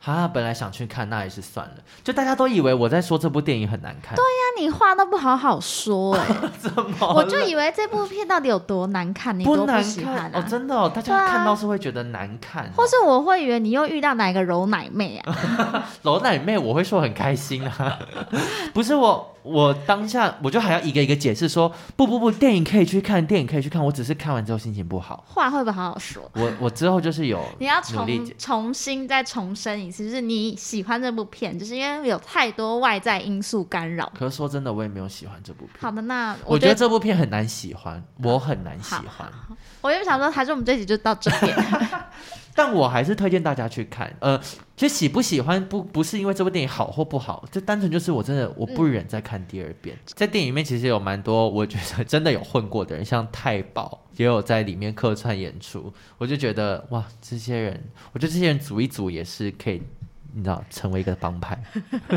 [0.05, 1.75] 啊，本来想去看，那也是算了。
[2.03, 4.15] 就大家都以为我在说这部电影很难看。
[4.15, 6.51] 对呀、啊，你话都不好好说哎、 欸。
[6.59, 7.15] 怎么？
[7.15, 12.77] 我就以为这部片到底有多难看，你多不喜欢、啊、哦，真的哦，大家看到是会觉得难看、哦啊。
[12.77, 15.89] 或是我会以为你又遇到哪个柔奶妹啊？
[16.03, 17.99] 柔奶妹，我会说很开心啊。
[18.75, 23.83] 不是我，我当下我就还要一个一个解释说，不不不，电影可以去看，电影可以去看。
[23.85, 25.25] 我只是看完之后心情不好。
[25.27, 26.23] 话会不会好好说？
[26.35, 28.07] 我我之后就是有你要重
[28.39, 30.05] 重新再重申一次。
[30.05, 34.13] 其实你喜欢这部片，就是因为有太多外在因素干扰。
[34.19, 35.77] 可是说真的，我也没有喜欢这部片。
[35.81, 39.31] 好的，那我觉，得这部片很难喜欢，我很难喜欢。
[39.81, 41.57] 我就想说，还是我们这一集就到这边。
[42.55, 44.15] 但我还是推荐大家去看。
[44.21, 44.41] 呃，
[44.77, 49.97] 其实喜不喜欢不不是因为这部电影好或不好，就单纯就是我真的我不忍再看第二遍。
[49.97, 55.93] 嗯、在电影里面其实有蛮多我觉得真的有混过的人，像太保也有在里面客串演出。
[56.19, 59.83] 我就觉得哇，这些人，我觉得这些人组一组也是可以，
[60.33, 61.61] 你知道，成为一个帮派，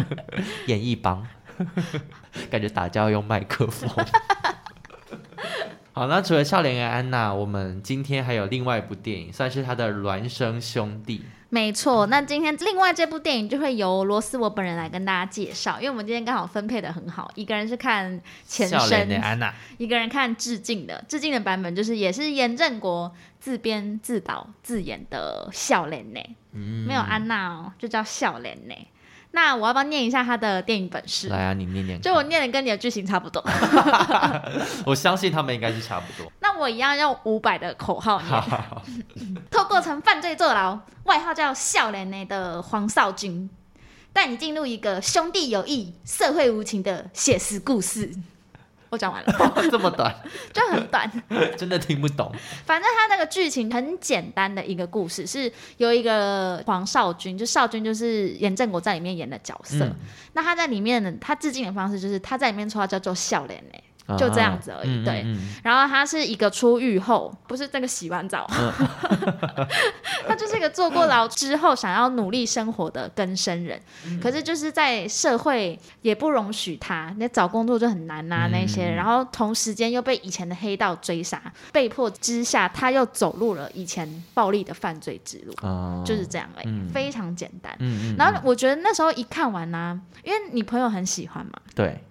[0.68, 1.26] 演艺帮，
[2.50, 3.90] 感觉打架要用麦克风。
[5.98, 11.24] 好，那除了笑脸的安娜，我们今天还有另外一部电影，算是他的孪生兄弟。
[11.50, 26.20] 没错，那今天另外这部电影就会由罗斯我本人来跟大家介绍，因为我们今天刚好分配的很好，一个人是看前身的安娜，一个人看致敬的，致敬的版本就是也是严正国自编自导自演的笑脸呢，
[26.52, 28.76] 嗯、没有安娜哦，就叫笑脸呢。
[29.32, 31.28] 那我要不要念一下他的电影本事？
[31.30, 32.02] 来啊，你念念。
[32.02, 33.44] 就我念的跟你的剧情差不多。
[34.86, 36.32] 我相信他们应该是差不多。
[36.40, 38.44] 那我一样用五百的口号念。
[39.52, 43.50] 透过曾犯罪坐牢，外号叫笑脸呢的黄少军，
[44.12, 48.12] 带你进入一个兄弟友谊、社会无情的写实故事。
[48.90, 50.14] 我讲完了， 这么短，
[50.54, 51.10] 就很短，
[51.58, 52.32] 真的听不懂。
[52.66, 59.86] 反正他那个剧情很简单的一个故事，是有一个黄少军，就少军就是严正国在里面演的角色。
[59.86, 59.96] 嗯、
[60.34, 63.80] 那他在里面呢，他致敬的方式就是他在里面说话叫做笑脸呢。
[64.16, 65.04] 就这样子而已。
[65.04, 65.26] 对，
[65.64, 68.48] 然后他是一个出狱后，不是那个洗完澡，
[70.28, 73.82] 他就是一个坐过牢之后想要努力生活的更生人。
[74.22, 78.90] 可是就是在社会也不容许他，那找工作就很难啊那些。
[78.92, 81.42] 然后同时间又被以前的黑道追杀，
[81.74, 85.54] 被迫之下他又走入了以前暴力的犯罪之路，
[86.06, 87.76] 就是这样哎，非常简单。
[88.18, 92.02] 然后我觉得那时候一看完呢，因为你朋友很喜欢嘛，对。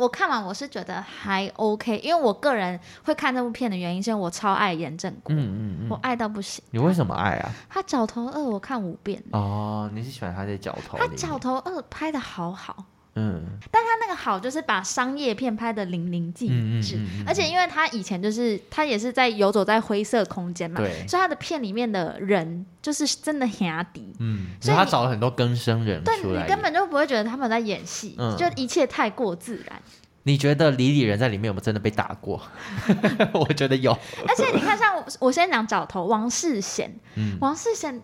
[0.00, 6.64] 我看完我是觉得还 OK，因为我个人会看这部片的原因是因为我超爱严正国，嗯嗯嗯，我爱到不行。
[6.70, 7.50] 你为什么爱啊？
[7.68, 9.22] 他角头二我看五遍。
[9.32, 10.96] 哦，你是喜欢他的角头？
[10.96, 12.84] 他角头二拍的好好。
[13.20, 16.48] 嗯，但他那个好就是把商业片拍的淋漓尽
[16.80, 29.80] 致，嗯嗯嗯嗯、而且因为他以前就是他也是在游走在灰色空间嘛，对，所以他的片里面的人就是真的很阿迪，嗯，所以他找了很多更生人对，你根本就不会觉得他们在演戏，嗯、就一切太过自然。
[30.22, 32.40] 你觉得李李仁在里面有没有真的被打过？
[33.32, 33.90] 我觉得有，
[34.28, 38.00] 而且你看，像我，我先讲角头王世贤，嗯、王世贤。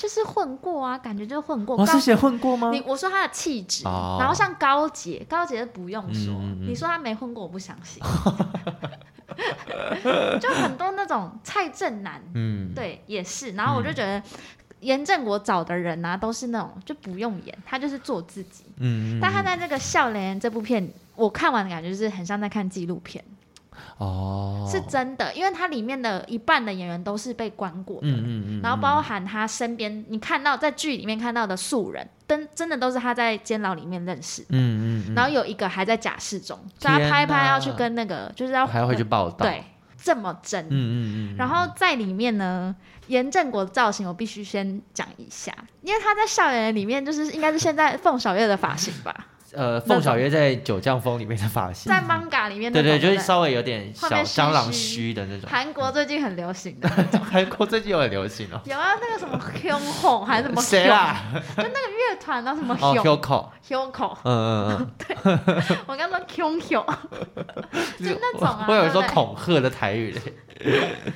[0.00, 1.76] 就是混过啊，感觉就是混过。
[1.76, 2.70] 王世贤混过吗？
[2.72, 8.02] 你我说他的气质，哦、然后像高姐，高捷不用说，嗯嗯、你说他没混过，我不相信。
[10.40, 13.50] 就很多那种蔡正南，嗯，对，也是。
[13.50, 14.22] 然后我就觉得
[14.80, 18.64] 严正国找的人啊，都是那种就不用演，他就是做自己。
[18.78, 23.22] 嗯，但他在这个《笑脸人》这部片，我看完的感觉就是很像在看纪录片。
[23.98, 39.62] 哦，是真的，因为它里面的一半的演员都是被关过的，嗯嗯嗯，然后包含他身边你看到在剧里面看到的素人，真真的都是他在监牢里面认识，嗯嗯，然后有一个还在假释中，所以他拍拍要去跟那个就是要还要回去报道，对，
[40.02, 42.74] 这么真，嗯嗯嗯，然后在里面呢，
[43.06, 49.26] 严正国的造型我必须先讲一下，因为他在校园里面就是应该是现在凤小岳的发型吧。
[49.52, 55.48] 呃，凤小岳在《九降风》里面的发型，在 manga 里面，对对，就是稍微有点小蟑螂须的那种。
[55.50, 56.88] 韩国最近很流行的，
[57.20, 58.60] 韩国最近有很流行哦。
[58.64, 60.62] 有啊，那个什么 Hyunho 还是什么？
[60.62, 61.20] 谁啊？
[61.56, 64.16] 就那个乐团啊，什么 Hyunho？Hyunho。
[64.24, 64.30] 嗯
[64.68, 64.90] 嗯嗯。
[64.98, 65.16] 对，
[65.86, 66.84] 我刚说 Hyunho，
[67.98, 68.66] 就那种啊。
[68.68, 70.20] 我有说恐吓的台语嘞。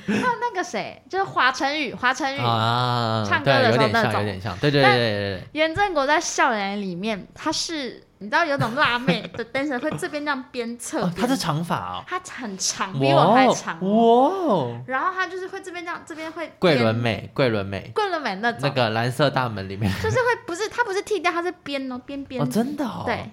[0.07, 5.43] 还有那个谁，就是华晨宇，华晨宇啊，唱歌的时候那种，有点像，对对对对对。
[5.53, 8.03] 严正国在笑脸里面，他是。
[8.19, 13.77] 你知道有种辣妹 的 dancer 会这边这样鞭策，她是长发哦，她很长，比我还长。
[13.81, 14.81] 哇。
[14.87, 19.91] 然后她就是会这边这样，这边会桂纶镁，桂纶镁，桂纶镁那种，那个蓝色大门里面。
[20.01, 23.29] 就是会不是，她不是剃掉，她是编哦，编编哦，真的哦，对。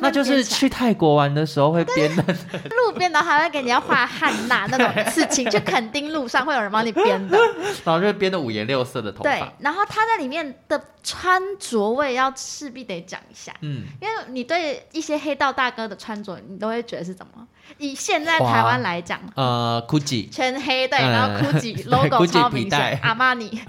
[0.00, 2.22] 那就是去泰国玩的时候会编的，
[2.70, 7.38] 路边的还会给你要画汉娜那种事情，就垦丁路上会有人帮你编的，
[7.84, 9.30] 然后就编的五颜六色的头发。
[9.30, 17.46] 对，然后他在里面的穿着我也要势必得讲一下，嗯，因为你对一些黑道大哥的穿着，你都会觉得是怎么？
[17.78, 23.60] 以现在台湾来讲，呃，GUCCI 全黑对，然后 GUCCI logo 超明显，阿玛尼。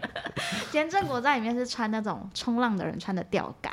[0.72, 3.72] 严正国在里面是穿那种冲浪的人穿的吊嘎。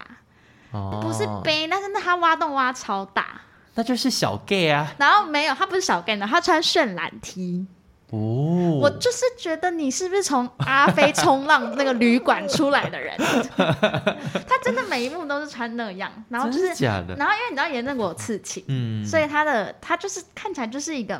[1.01, 3.41] 不是背，但是那他挖洞挖超大，
[3.75, 4.93] 那就是小 gay 啊。
[4.97, 7.65] 然后没有，他不是小 gay 呢，他穿渲染 T。
[8.11, 13.17] 哦，我就是觉得你是不是从阿飞冲浪那个旅馆出来的人？
[13.17, 17.15] 他真的每一幕都是穿那样，然后就是假的。
[17.15, 21.19] 然后因为你知道严正国有刺青，嗯，所以他的他就是看起来就是一个。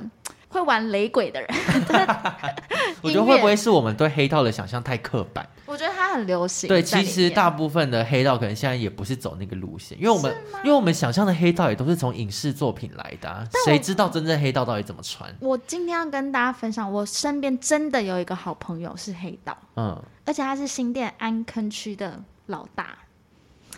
[0.56, 1.50] 会玩雷鬼的人，
[3.02, 5.48] 我觉得会不会是我们对黑道的想象太刻板？
[5.66, 6.68] 我觉得他很流行。
[6.68, 15.30] 对，其实大部分的黑道可能现在也不是走那个路线，因为我们因为我们想象的黑道也都是从影视作品来的，啊，谁知道真正黑道到底怎么穿？
[15.42, 22.98] 我今天要跟大家分享，我身边真的有一个好朋友是黑道，嗯，而且他是新店安坑区的老大，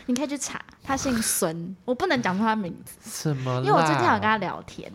[0.06, 3.62] 你可以去查，他姓孙，我不能讲出他名字，什么？
[3.66, 4.92] 因为我最近有跟他聊天。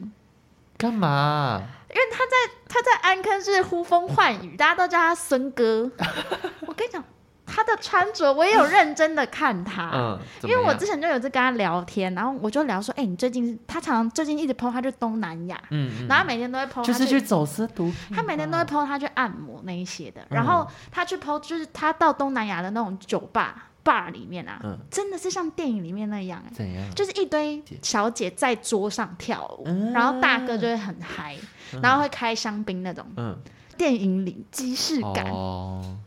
[0.83, 1.63] 干嘛？
[1.89, 5.89] 因为他在他在安坑是呼风唤雨，大家都叫他孙哥。
[6.67, 7.05] 我跟你讲，
[7.47, 23.69] 他的穿着我也有认真的看他，嗯，因为我之前就有在跟他聊天，然后我就聊说，哎、欸，你最近他常常最近一直 po 他去东南亚，嗯，嗯，然后每天都会 po，就是去走私毒品，他每天都会 po 他去按摩那一些的，然后他去 po 就是他到东南亚的那种酒吧。
[23.85, 26.95] Bar 里面啊，嗯、真的是像电影里面那样，怎样？
[26.95, 31.37] 就是一堆小姐在桌上跳舞，嗯、然后大哥就会很嗨，
[31.75, 33.37] 嗯、然后会开香槟那种，嗯、
[33.77, 35.25] 电影里即视感。
[35.31, 35.99] 哦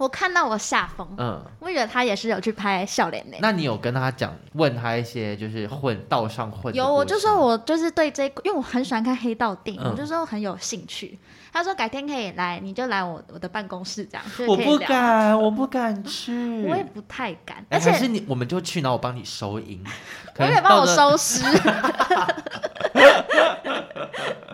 [0.00, 3.36] 我看到我下风，嗯，我以为他也是有去拍笑脸呢。
[3.40, 6.74] 那你有跟他讲，问他一些就是混道上混？
[6.74, 11.18] 有，我就说我就是对这个，因为我很喜欢看黑道电影，嗯、我就说很有兴趣。
[11.52, 14.24] 他说改天可以来，你就来我我的办公室这样。
[14.48, 17.62] 我不敢，我不敢去，我也不太敢。
[17.68, 19.84] 而且是你，我们就去，然后我帮你收银，
[20.40, 21.44] 我也帮我收尸。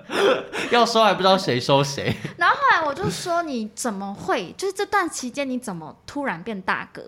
[0.71, 2.15] 要收还不知道谁收谁。
[2.37, 4.53] 然后后来我就说：“你怎么会？
[4.57, 7.03] 就是这段期间你怎么突然变大哥？”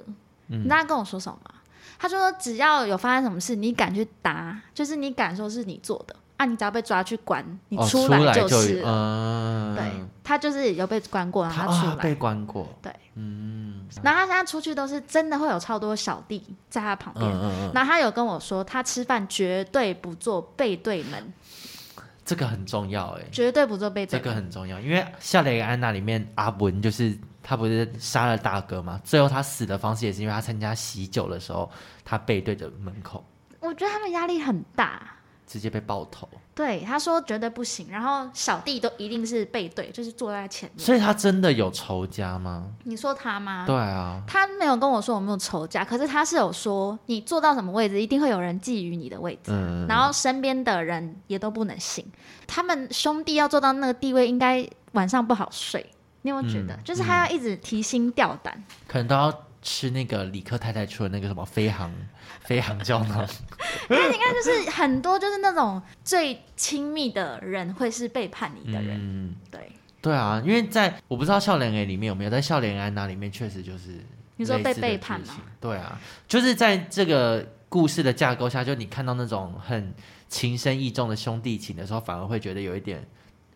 [0.48, 1.54] 嗯、你知道他跟我说什么吗？
[1.98, 6.46] 他说：“只要有发生什么事，你敢去答，就是你敢说是你做的。”啊！
[6.46, 8.80] 你只要被抓去关，你出来就是。
[8.86, 9.84] 嗯，对，
[10.22, 11.96] 他就是有被关过，然后他出来。
[11.96, 12.68] 被关过。
[12.80, 13.84] 对，嗯。
[14.04, 16.40] 然后他现在出去都是真的会有超多小弟
[16.70, 17.28] 在他旁边。
[17.74, 21.32] 然后他有跟我说，他吃饭绝对不做背对门。
[22.28, 23.24] 这个很重要哎。
[23.32, 24.22] 绝对不做背对门。
[24.22, 29.00] 这个很重要，因为《夏雷安娜》里面阿文就是他不是杀了大哥嘛？
[29.02, 31.70] 最后他死的方式也是因为他参加喜酒的时候，
[32.04, 33.24] 他背对着门口。
[33.60, 35.14] 我觉得他们压力很大。
[35.46, 36.28] 直接被爆头，
[36.58, 40.84] 对他说绝对不行，然后小弟都一定是背对，就是坐在前面。
[40.84, 42.66] 所以他真的有仇家吗？
[42.82, 43.64] 你说他吗？
[43.64, 52.04] 对啊，他没有跟我说我没有仇家，可是他是有说你坐到什么位置，一定会有人觊觎你的位置，嗯、然后身边的人也都不能信。
[52.48, 55.88] 他们兄弟要做到那个地位，应该晚上不好睡。
[56.22, 56.74] 你有没有觉得？
[56.74, 59.47] 嗯、就是他要一直提心吊胆，可能都要。
[59.62, 61.92] 吃那个李克太太出的那个什么飞航
[62.44, 63.28] 飞航胶囊，
[63.90, 74.02] 因为你看，就是很多就是那种最亲密的人会是背叛你的人，嗯，对，对啊，因为在我不知道笑脸 A 里面有没有，在笑脸安娜里面确实就是
[74.36, 75.34] 你说被背叛吗？
[75.60, 79.92] 对啊，就是在这个故事的架构下，就你看到那种很
[80.28, 83.06] 情深意重的兄弟情的时候，反而会觉得有一点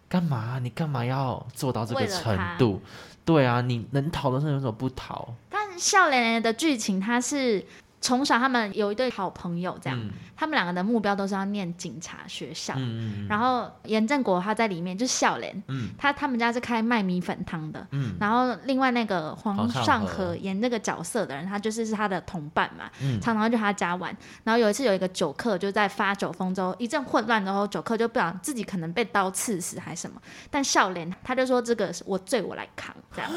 [0.08, 0.58] 干嘛？
[0.58, 2.82] 你干嘛要做到这个程度？
[3.24, 5.32] 对啊，你能逃的时候为什么不逃？
[5.76, 7.64] 笑脸脸的剧情，它是
[8.02, 12.74] 从小他们有一对好朋友，这样，嗯、他们两个的目标都是要念警察学校。
[12.76, 17.86] 嗯、然后严正国他在里面就是笑脸，嗯、他他们家是开卖米粉汤的。
[17.92, 24.14] 嗯、然后另外那个黄尚和演那个角色的人，他就是是他的同伴嘛，嗯、常常去他家玩。
[24.42, 33.30] 然后有一次有一个酒客就在发酒疯之后一阵混乱之后，酒客就不想自己可能被刀刺死还是什么，但笑脸他就说这个是我罪我来扛这样。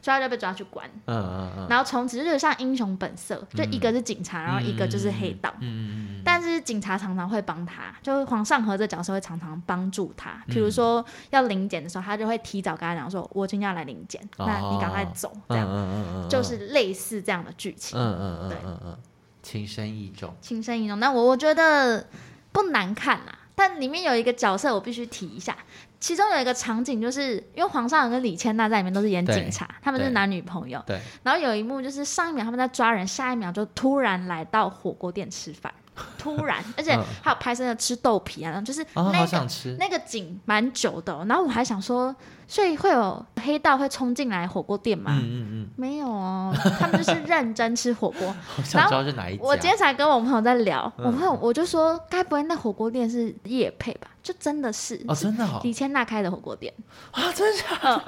[0.00, 18.98] 所以他就被抓去关，嗯嗯嗯，然后从此就像英雄本色，就一个是警察，然后一个就是黑道，嗯嗯，但是警察常常会帮他，就是黄尚和这角色会常常帮助他，比如说要临检的时候，他就会提早跟他讲说，我今天要来临检，那你赶快走，这样，就是类似这样的剧情，嗯嗯对，嗯嗯，
[19.42, 22.06] 情深意重，情深意重，那我我觉得
[22.52, 25.56] 不难看啊，但里面有一个角色我必须提一下。
[26.02, 30.82] 其中有一个场景，就是因为黄少仁跟李千娜在里面都是演警察，他们是男女朋友。
[30.84, 31.00] 对。
[31.22, 35.72] 然后有一幕就是上一秒他们在抓人，下一秒就突然来到火锅店吃饭。
[36.18, 41.22] 突然，而且还有拍摄的吃豆皮啊，就是那个、哦、好想吃那个景蛮久的、哦。
[41.28, 42.14] 然后我还想说，
[42.48, 45.12] 所以会有黑道会冲进来火锅店吗？
[45.12, 48.34] 嗯嗯嗯，没有哦，他们就是认真吃火锅。
[48.56, 49.42] 我想知道是哪一家。
[49.44, 54.08] 我今天才跟我朋友在聊，嗯、我朋友我就说，该不会那火锅店是夜配吧？
[54.22, 56.72] 就真的是哦，真的哦，李千娜开的火锅店
[57.10, 58.02] 啊，真的？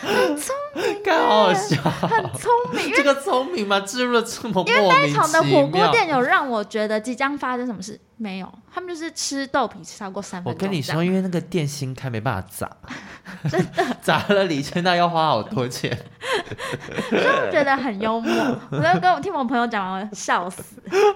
[0.00, 2.92] 很聪明，刚好笑，很聪明。
[2.94, 3.80] 这个聪明吗？
[3.80, 4.64] 置入了这么。
[4.66, 8.00] 因为那一场的火锅店有让我觉得即将发生什么事。
[8.18, 10.52] 没有，他们就是吃豆皮吃超过三分钟。
[10.54, 12.70] 我跟你说，因为那个店新开，没办法砸，
[13.50, 15.94] 真的砸了李千娜要花好多钱。
[17.10, 20.62] 所以我觉得很幽默，我就跟我听我朋友讲完，我笑死。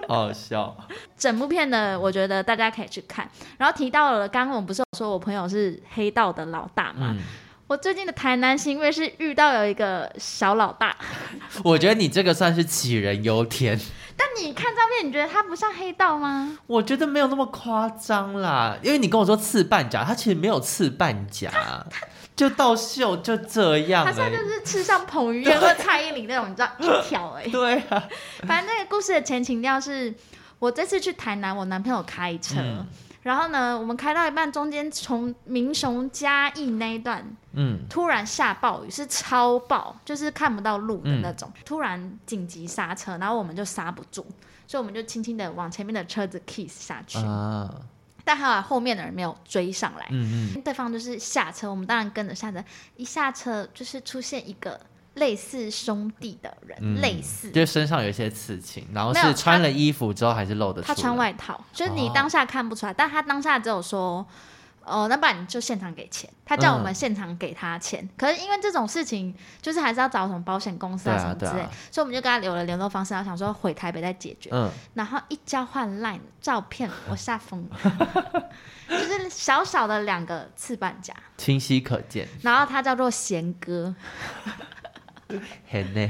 [0.07, 0.77] 好好笑。
[1.17, 3.27] 整部片的，我觉得大家可以去看。
[3.57, 7.15] 然后提到了，刚刚我们不是有说我朋友是黑道的老大吗？
[7.17, 7.19] 嗯、
[7.67, 10.95] 我最近的台南是因为是遇到有一个小老大。
[11.63, 13.79] 我觉得你这个算是杞人忧天。
[14.17, 16.57] 但你看照片，你觉得他不像黑道吗？
[16.67, 21.49] 我觉得没有那么夸张啦，因为你跟我说刺半甲，他其实没有刺半甲，
[22.35, 24.05] 就到秀就这样。
[24.05, 27.43] 他现在就是吃像彭于晏或蔡依林那种，你知道一条哎。
[27.49, 28.07] 对啊，
[28.47, 30.13] 反正那个故事的前情调是，
[30.61, 32.59] 我这次去台南，我男朋友开车。
[32.59, 32.87] 嗯。
[33.23, 44.25] 然后呢，我们开到一半，中间从民雄嘉义那一段，嗯，突然下暴雨，是超暴，就是看不到路的那种，嗯、突然紧急刹车，然后我们就刹不住，
[44.65, 47.71] 所以我们就轻轻的往前面的车子 kiss 下去，啊、
[48.23, 52.63] 但还好后面的人没有追上来，嗯嗯，对方就是下车，我们当然跟着下车，
[52.95, 54.81] 一下车就是出现一个。
[55.15, 60.81] 类似兄弟的人，嗯、类似，就身上有一些刺青，然后是穿了衣服之后还是露的。
[60.81, 64.25] 他穿外套，就是你当下看不出来，哦、但他当下只有说，
[64.85, 66.29] 哦、呃，那不然你就现场给钱。
[66.45, 74.49] 他叫我们现场给他钱，嗯、可是因为这种事情，就是还是要找什么保险公司啊什么之类，啊啊、所以我们就跟他留了联络方式，然后想说回台北再解决。
[74.53, 78.49] 嗯，然后一交换 line 照片，我吓疯了，
[78.89, 82.27] 就是小小的两个刺半甲，清晰可见。
[82.41, 83.93] 然后他叫做贤哥。
[85.69, 86.09] 很呢，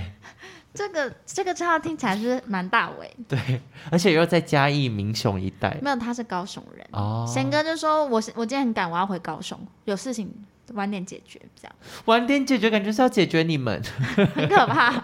[0.73, 3.61] 这个这个称号听起来是蛮大尾，对，
[3.91, 5.77] 而且又在嘉义民雄一带。
[5.81, 6.87] 没有，他是高雄人。
[6.91, 10.33] 哦，贤哥就说我：“我我今天很赶，我要回高雄，有事情
[10.73, 13.81] 晚点解决。”这样晚点解决，感觉是要解决你们，
[14.15, 15.03] 很可怕。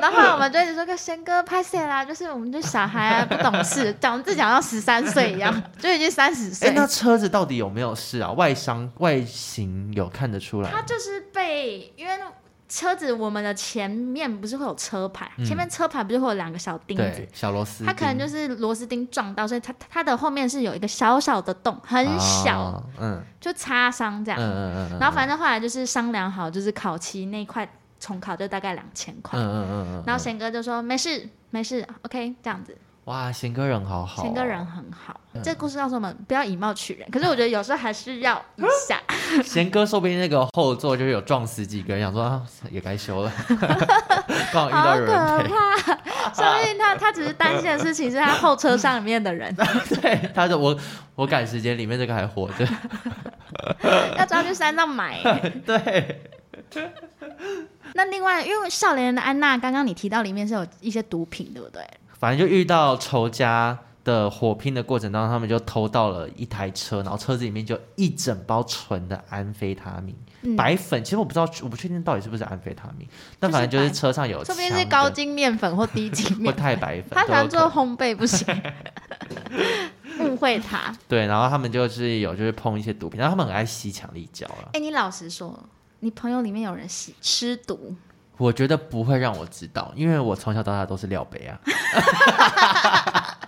[0.00, 8.32] 然后我们就一直说：“个贤哥拍谢啦，就是我们这小孩啊，不懂事， 讲自己讲到十三岁一样，就已经三十岁。”那车子到底有没有事啊？
[8.32, 10.70] 外伤外形有看得出来？
[10.72, 12.12] 他就是被因为。
[12.72, 15.30] 车子，我们的前面不是会有车牌？
[15.36, 17.28] 嗯、前面车牌不是会有两个小钉子？
[17.30, 17.84] 小螺丝。
[17.84, 24.40] 它可能就是螺丝钉撞到，所以它它的后面是有一个小小的洞，很小，哦、嗯，就擦伤这样。
[24.40, 24.98] 嗯嗯嗯，嗯。
[24.98, 27.70] 然后反正后来就是商量好，就是烤漆那块
[28.00, 29.38] 重考就大概两千块。
[29.38, 30.02] 嗯嗯嗯嗯。
[30.06, 32.74] 然后贤哥就说没事没事，OK 这样子。
[33.04, 35.20] 哇，贤哥人好好，哦，贤哥人很好。
[35.34, 39.00] 嗯、这个故事告诉我们不要以貌取人，可是我觉得有时候还是要一下。
[39.42, 43.32] 贤哥说不定那个后座就是有撞死几个人，想说啊也该修了。
[44.52, 49.52] 刚好遇到有人好可怕，说不定他他只是担心的事情是他后车上里面的人。
[50.00, 50.78] 对，他说我
[51.16, 52.68] 我赶时间，里面这个还活着，
[54.16, 55.18] 要抓去山上买。
[55.66, 56.20] 对。
[57.94, 61.82] 那另外，因为少年人的安娜，刚刚你提到里面是有一些毒品，对不对？
[62.22, 71.02] 反正就遇到仇家的火拼的过程当中，他们就偷到了一台车，然后车子里面就一整包纯的安非他命、嗯、白粉。
[71.02, 73.08] 其实我不知道，我不确定到底是不是安非他命，
[73.40, 74.44] 但反正就是车上有。
[74.44, 77.10] 说不定是高筋面粉或低筋面粉，或太白粉。
[77.10, 78.46] 他想做烘焙不行，
[80.22, 80.96] 误会他。
[81.08, 84.68] 对，然后他们就是有就是碰一些毒品，然后他们很爱吸强力胶了。
[84.74, 85.58] 哎，你老实说，
[85.98, 87.96] 你朋友里面有人吸吃毒？
[88.36, 91.58] 我觉得不会让我知道，因为我从小到大都是廖北啊。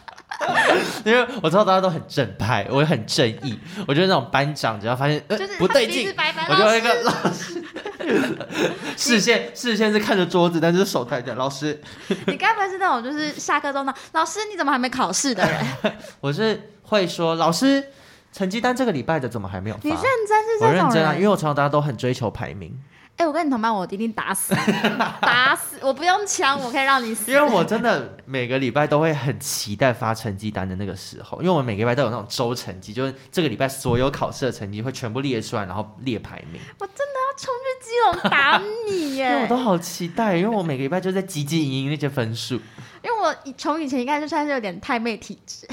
[1.05, 3.59] 因为我知道大家都很正派，我很正义。
[3.87, 6.13] 我觉得那种班长只要发现呃不对劲，
[6.49, 7.63] 我就那个老师
[8.97, 11.35] 视线视线是看着桌子，但是手抬着。
[11.35, 11.81] 老师，
[12.27, 15.65] 你该不会是那种就是下课都那老师你怎么还没考试的人？
[16.21, 17.83] 我是会说老师
[18.33, 19.83] 成绩单这个礼拜的怎么还没有发？
[19.85, 20.85] 你认真是这种人？
[20.85, 22.79] 我认真啊，因为我从小到大都很追求排名。
[23.17, 24.53] 哎、欸，我跟你同班，我一定打死
[25.21, 27.31] 打死，我不用枪，我可以让你死。
[27.31, 36.61] 因为我真的每个礼拜都会很期待发成绩单的那个时候，因为我们每个礼拜都有那种周成绩，就是这个礼拜所有考试的成绩会全部列出来，然后列排名。
[36.81, 37.91] 我真的要冲去基
[38.21, 39.29] 隆打你耶！
[39.31, 42.61] 因为我都好期待，因为我每个礼拜就在汲汲营营那些分数。
[43.05, 45.69] 因为我从以前应该就算是有点太妹体质，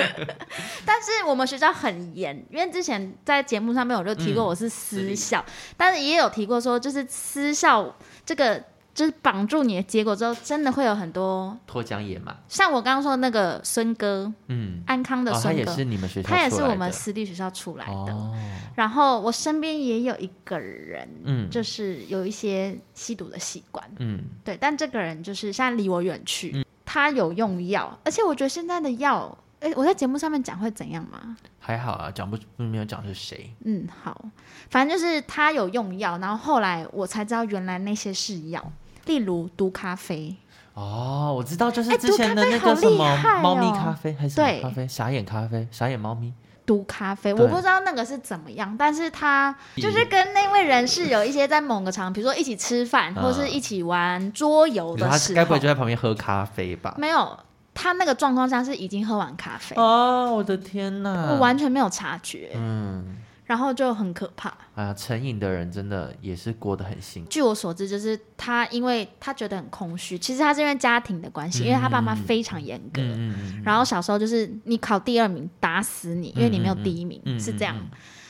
[0.86, 7.94] 但是我们学校很严，因为之前在节目上面我就提过我是私校，嗯、但是也有提过说就是私校
[8.24, 8.64] 这个。
[8.96, 12.34] 就是绑住你的结果之后，真的会有很多脱缰野马。
[12.48, 17.92] 像我刚刚说的那个孙哥，嗯，安康的孙哥，哦，他也是你们学校，他也是我们私立学校出来的。
[17.92, 18.34] 哦、
[18.74, 24.56] 然后我身边也有一个人，嗯，就是有一些吸毒的习惯，嗯，对。
[24.58, 31.36] 但这个人就是现在离我远去，嗯、他有用药，而且我觉得现在的药，哎，我在节目上面讲会怎样吗？
[31.60, 33.52] 还好啊，讲不没有讲是谁。
[33.66, 34.24] 嗯，好，
[34.70, 38.72] 反正就是他有用药，然后后来我才知道原来那些是药。
[39.06, 40.36] 例如毒咖啡。
[40.74, 44.86] 哦，我知道，就是之前的那个什么猫咪咖啡，还是什么咖啡？
[44.86, 46.30] 傻眼咖啡，傻眼猫咪。
[46.66, 56.94] 毒咖啡，我不知道那个是怎么样，但是他就是跟那位人士有一些在某个场，比如说一起吃饭，或是一起玩桌游的时候，他该不会就在旁边喝咖啡吧？
[56.98, 57.38] 没有，
[57.72, 59.76] 他那个状况下是已经喝完咖啡。
[59.76, 63.16] 哦，我的天哪，我完全没有察觉，嗯。
[63.46, 64.52] 然后就很可怕。
[64.74, 67.30] 哎呀，成瘾的人真的也是过得很辛苦。
[67.30, 70.18] 据我所知，就是他，因为他觉得很空虚。
[70.18, 73.00] 其实他是因为家庭的关系，嗯、因为他爸妈非常严格。
[73.00, 77.76] 嗯、然后小时候就是你考第二名打死你，因为你没有第一名，嗯、是这样。
[77.78, 77.88] 嗯、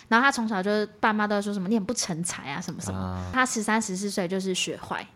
[0.08, 2.98] 然后他从小就是爸妈都在说什么你很不成才啊，什么什么。
[2.98, 5.06] 啊、他十三十四岁就是学坏。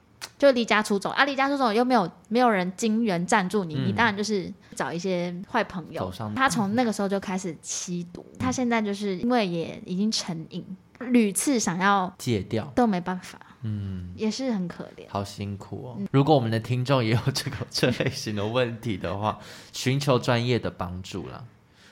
[0.40, 1.26] 就离家出走啊！
[1.26, 6.10] 离家出走又没有没有人金援赞助你，嗯、你当然就是找一些坏朋友。
[6.34, 10.64] 他从那个时候就开始吸毒，嗯、他现在就是因为也已经成瘾，
[11.00, 15.96] 屡次想要戒掉都没办法，嗯，也是很可怜，好辛苦哦。
[15.98, 19.38] 嗯、如果我们的听众也有这个这类型的问题的话，
[19.74, 21.44] 寻求专业的帮助啦，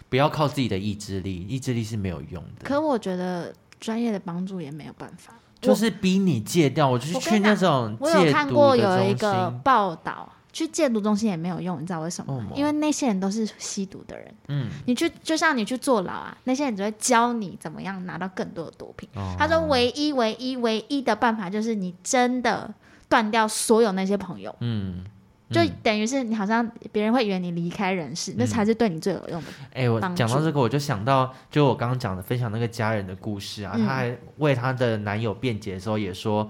[0.08, 2.64] 不要靠自己的意志力，意志力是没有用的。
[2.64, 5.34] 可我觉得专业的帮助也没有办法。
[5.60, 8.18] 就是逼你戒掉，我，就是去那种戒毒。
[8.18, 12.46] 我有看过有一个报道，去戒毒中心也没有用，你知道为什么吗？
[12.54, 14.34] 因为那些人都是吸毒的人。
[14.48, 19.08] 嗯，你去就像你去坐牢啊，那些人只会教你怎么样拿到更多的毒品。
[19.14, 22.72] 哦、他说，唯一唯一唯一的办法就是你真的
[23.08, 24.54] 断掉所有那些朋友。
[24.60, 25.04] 嗯。
[25.50, 29.48] 就等于是你好像别人会以为你离开人世，嗯、那才是对你最有用的。
[29.72, 36.48] 哎、欸，我讲到这个，我就想到，就我刚刚讲的分享那个家人的故事啊，她、嗯、还为她的男友辩解的时候也说，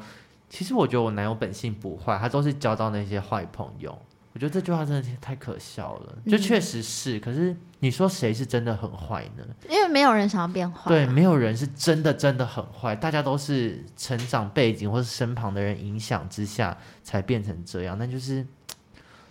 [0.51, 3.96] 其实我觉得我男友本性不坏，他都是交到那些坏朋友。
[4.34, 7.18] 我觉得这句话真的太可笑了，就确实是。
[7.18, 9.44] 嗯、可是你说谁是真的很坏呢？
[9.68, 10.88] 因为没有人想要变坏、啊。
[10.88, 17.96] 对，没有人是真的真的很坏，大家都是成长背景或是身旁的人影响之下才变成这样。
[17.99, 18.46] 那就是，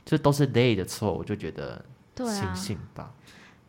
[0.08, 1.12] 这都是 they 的错。
[1.14, 1.84] 我就觉得，
[2.16, 3.12] 醒醒吧。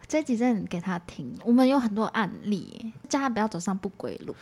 [0.07, 4.35] 这集真的给他听，我们有很多案例，叫他不要走上不归路。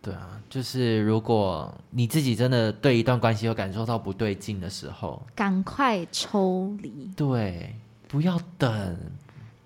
[0.00, 7.10] 对啊，就是如果你自己真的对一段关系有感受到不对劲的时候，赶快抽离。
[7.16, 7.74] 对，
[8.06, 8.96] 不要等，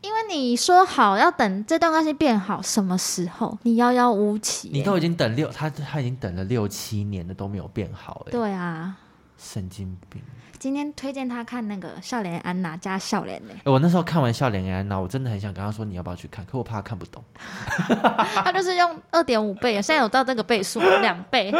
[0.01, 3.59] 因为你说好要等这段关系变好，什么时候？
[3.65, 8.25] 你遥遥无期，你都已经等六，他他已经等了六七年了，都没有变好。
[8.27, 8.97] 哎对啊，
[9.37, 10.23] 神经病。
[10.63, 13.55] 今天推荐他看那个《笑脸安娜》加《笑脸》呢。
[13.65, 17.21] 我那时候看完《笑脸安娜》，我真的很想跟他说你要不要去看，可我怕他看不懂。
[18.45, 21.51] 他就是用二点五倍，现在有到这个倍数两倍，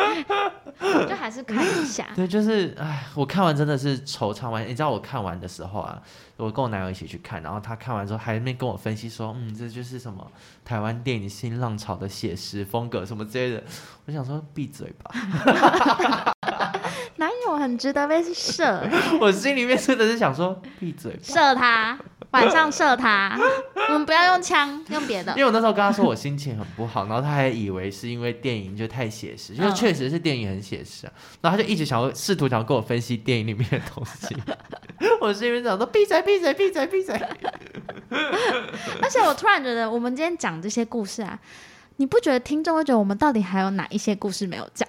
[1.09, 2.07] 就还是看一下。
[2.15, 4.63] 对，就是哎，我看完真的是惆怅完。
[4.69, 6.01] 你知道我看完的时候啊，
[6.37, 10.25] 我跟我男友一起去看，然后他看完之后还没跟我分析说，嗯，这就是什么
[10.65, 13.65] 台湾电影新浪潮的写实风格什么之类的。
[14.07, 16.33] 我想说闭嘴吧。
[17.33, 18.87] 男友很值得被射，
[19.21, 21.99] 我心里面真的是想说闭嘴，射他，
[22.31, 23.39] 晚上射他，
[23.89, 25.33] 我们不要用枪，用别的。
[25.33, 34.37] 因为我那时候跟他说我心情很不好，然后他还以为是因为电影就太写实，因为确实是电影很写实啊，然后他就一直想要试图想要跟我分析电影里面的东西，
[35.21, 37.15] 我心里面想说闭嘴闭嘴闭嘴闭嘴。
[39.01, 41.39] 而且我突然觉得，我们今天讲这些故事啊。
[41.97, 44.89] 你不觉得听众会觉得我们到底还有哪一些故事没有讲？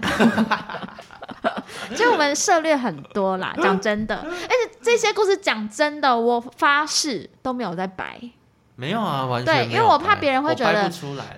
[1.96, 8.20] 就我们涉猎很多啦，讲真的，而且这些故事讲真的，我发誓都没有在白。
[8.76, 10.92] 没有啊，完全对，因为我怕别人会觉得，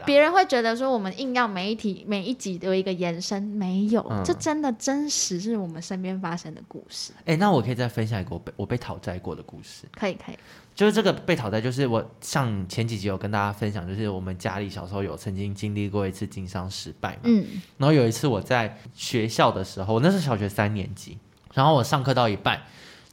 [0.05, 7.11] 别人会觉得说我们硬要每一题每一集有一个延伸，没有，这、嗯、真的真实是我们身边发生的故事。
[7.19, 9.85] 哎、欸，那我可以再分享一个我被我被讨债过的故事。
[9.91, 10.37] 可以，可以。
[10.73, 17.21] 就是这个被讨债，就是我上前几集有跟大家分享，就是我们家里小时候有曾经经历过一次经商失败嘛。
[17.23, 17.45] 嗯。
[17.77, 21.17] 然后有一次我在学校的时候，我那是小学三年级，
[21.53, 22.61] 然后我上课到一半，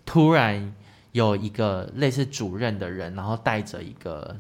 [0.05, 0.75] 突然
[1.13, 4.37] 有一个类似主任的人，然后带着一个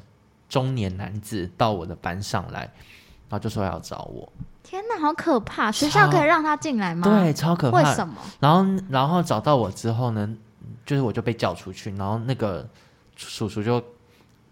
[0.48, 4.30] 中年男子到我的班上来，然后就说要找我。
[4.62, 5.70] 天哪，好可怕！
[5.70, 7.06] 学校可以让他进来吗？
[7.08, 7.78] 对，超可怕。
[7.78, 8.14] 为什么？
[8.40, 10.36] 然后，然后找到我之后呢，
[10.84, 12.68] 就是我就被叫出去，然后那个。
[13.14, 13.80] 叔叔就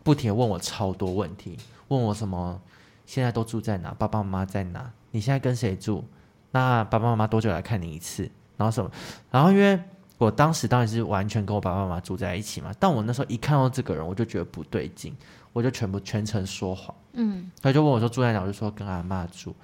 [0.04, 1.56] 不停地问我超多问题，
[1.88, 2.60] 问我什么
[3.06, 6.04] 现在都住在哪，爸爸妈妈在哪，你现在跟谁住？
[6.50, 8.30] 那爸爸妈妈多久来看你一次？
[8.58, 8.90] 然后什么？
[9.30, 9.82] 然后因为
[10.20, 15.16] 我当时当然是完全跟我爸爸妈妈住在一起嘛，但我那时候一看到这个人，我就觉得不对劲，
[15.54, 16.94] 我就全部全程说谎。
[17.14, 19.56] 嗯，他就问我说住在哪，我就说跟阿妈住。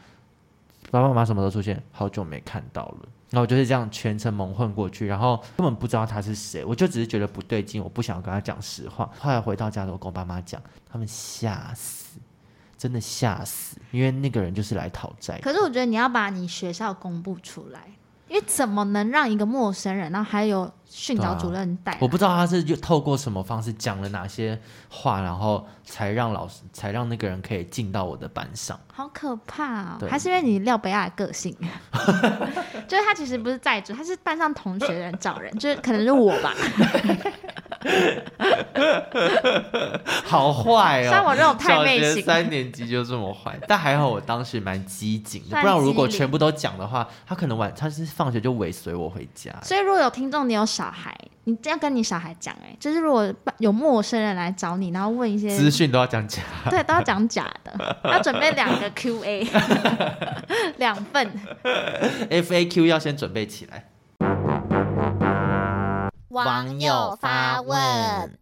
[0.91, 1.83] 爸爸妈妈什么时候出现？
[1.93, 3.09] 好久没看到了。
[3.29, 9.11] 然后我就是这样全程蒙混过去，然后根本不知道他是谁，我就只是觉得不对劲，我不想跟他讲实话。
[9.19, 12.19] 后来回到家，我跟我爸妈讲，他们吓死，
[12.79, 15.39] 真的吓死，因为那个人就是来讨债。
[15.43, 17.81] 可是我觉得你要把你学校公布出来。
[18.29, 21.99] 因为怎么能让一个陌生人，然后还有训导主任带、啊？
[22.01, 28.79] 我不知道他是就透过什么方式讲了哪些话，然后才让老师，才让那个人可以进到我的班上。
[28.93, 30.09] 好可怕哦！
[30.11, 31.55] 还是因为你廖北亚的个性，
[32.89, 36.53] 就是他其实不是在主，他是班上同学的人找人，就是可能是我吧。
[40.25, 41.11] 好坏哦！
[41.11, 49.53] 像我这种太妹型，三年级就这么坏，但还好我当时蛮机警的，不然如果全部都讲的话，他可能晚他是放学就尾随我回家。
[49.63, 59.47] 所以如果有听众，你有小孩，你这样跟你小孩讲，哎，就是如果有陌生人来找你，然后问一些资讯都要讲假，对，都要讲假的，要准备两个 Q&A，
[60.79, 61.31] 两份
[62.31, 63.85] FAQ 要先准备起来。
[66.45, 68.39] 网友发问，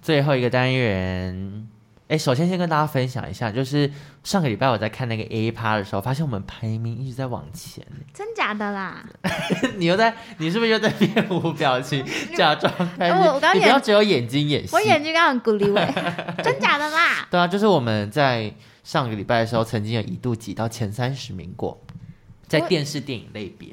[0.00, 1.68] 最后一个单元，
[2.08, 3.90] 哎，首先先跟大家分享一下，就是
[4.22, 7.84] 上个礼拜我在看那个 A 趴的时候，发现我们排名一直在往前，
[8.14, 9.04] 真假的啦？
[9.76, 12.04] 你又在，你是不是又在面无表情，
[12.36, 13.18] 假装开心？
[13.18, 15.78] 我我刚你不要只有眼睛演戏，我眼睛刚刚很鼓励我，
[16.42, 17.26] 真假的啦？
[17.30, 18.52] 对啊，就是我们在
[18.84, 21.80] 上个礼拜的时候，曾经有一度挤到前三十名过，
[22.46, 23.70] 在电视电影类别。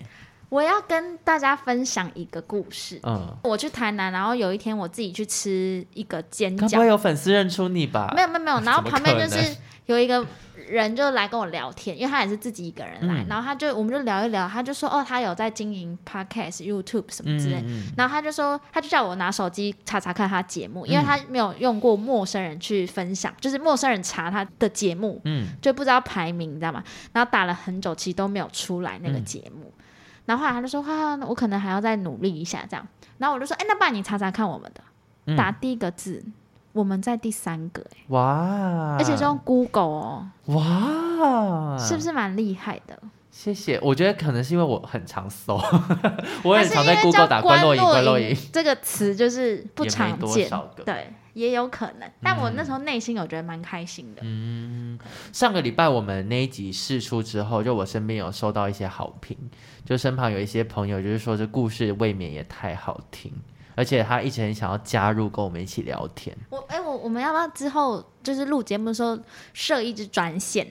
[0.50, 3.00] 我要跟大家分享一个故事。
[3.04, 6.72] 嗯，我去台南，然后有一天我自己去吃一个煎饺。
[6.72, 8.12] 不会有粉丝认出你吧？
[8.16, 8.60] 没有没有没有。
[8.66, 10.26] 然后旁边就是有一个
[10.68, 17.64] 人就来跟我聊天，因为他也是自己一个人来，嗯、然后他就我们就聊一聊，他就说哦，他有在经营 Podcast、YouTube 什么之类。
[17.95, 26.84] 然后他就说，他就叫我拿手机查查看他节目，因为他没有用过陌生人去分享，就是陌生人查他的节目，嗯，就不知道排名，你知道吗？
[27.14, 29.72] 然后打了很久，其实都没有出来那个节目。
[29.78, 29.84] 嗯
[30.30, 34.84] 然后后来他就说：“哈、啊，我可能还要再努力一下这样。”然后我就说：“哎，那不然你查查看我们的，
[35.25, 36.23] 嗯、打第一个字，
[36.71, 38.95] 我们在第三个。”哎，哇！
[38.99, 43.01] 而且是用 Google 哦，哇，是不是蛮厉害的？
[43.41, 45.55] 谢谢，我觉得可能是因为我很常搜，
[46.43, 52.11] 我很常在 Google 打关洛影关洛影这个词，就是不常见，个对，也有可能。
[52.21, 54.21] 但我那时候内心我觉得蛮开心的。
[54.25, 54.99] 嗯，
[55.31, 59.37] 上个礼拜我们那一集试出之后，就我身边有收到一些好评，
[59.85, 63.31] 就身旁有一些朋友就是说这故事未免也太好听。
[63.80, 66.36] 而且他一直很想要加入跟我们一起聊天。
[66.49, 69.17] 我哎、欸，我我们要不要之后就是录节目的时候
[69.53, 70.67] 设一支专线？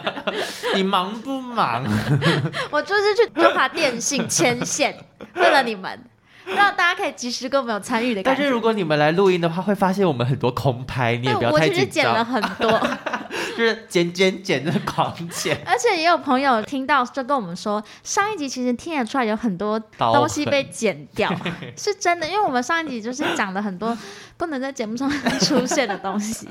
[0.76, 1.82] 你忙不忙？
[2.70, 4.94] 我就是去中华电信牵线，
[5.36, 5.98] 为了你们。
[6.46, 8.42] 让大家可以及时跟我们有参与的感觉。
[8.42, 11.70] 但是如果你们来录音的话，会发现我们很多空拍，你也不要太紧张。
[11.70, 12.88] 我其实剪了很多，
[13.56, 15.56] 就是剪剪剪的狂剪。
[15.64, 21.32] 而且也有朋友听到就跟我们说，上一集其实听得出来有很多东西被剪掉，
[21.76, 23.96] 是真的，因为我们上一集就是讲了很多
[24.36, 26.48] 不能在节目上出现的东西。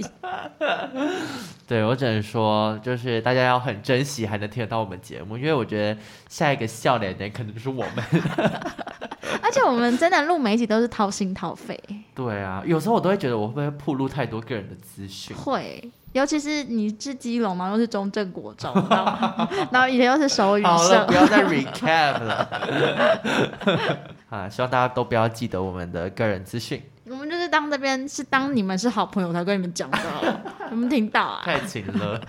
[1.67, 8.03] 对，我只能说，就是大家要很珍惜还能听得到我们节目，因为我觉得下一个笑脸的可能就是我们。
[9.41, 11.79] 而且我们真的录每一集都是掏心掏肺。
[12.13, 15.35] 对啊，有时候我都会觉得我会不会暴露太多个人的资讯？
[15.35, 18.71] 会，尤其是你是基隆嘛，又是中正国中，
[19.71, 20.67] 然后 以前又是手语社。
[20.67, 22.49] 好了，不要再 recap 了。
[24.29, 26.81] 啊，希望大家都不要记得我们的个人资讯。
[27.05, 29.99] 我们就是当这边是当你们是好朋友才跟你们讲的，
[30.71, 31.41] 有没有听到啊？
[31.43, 32.19] 太勤了。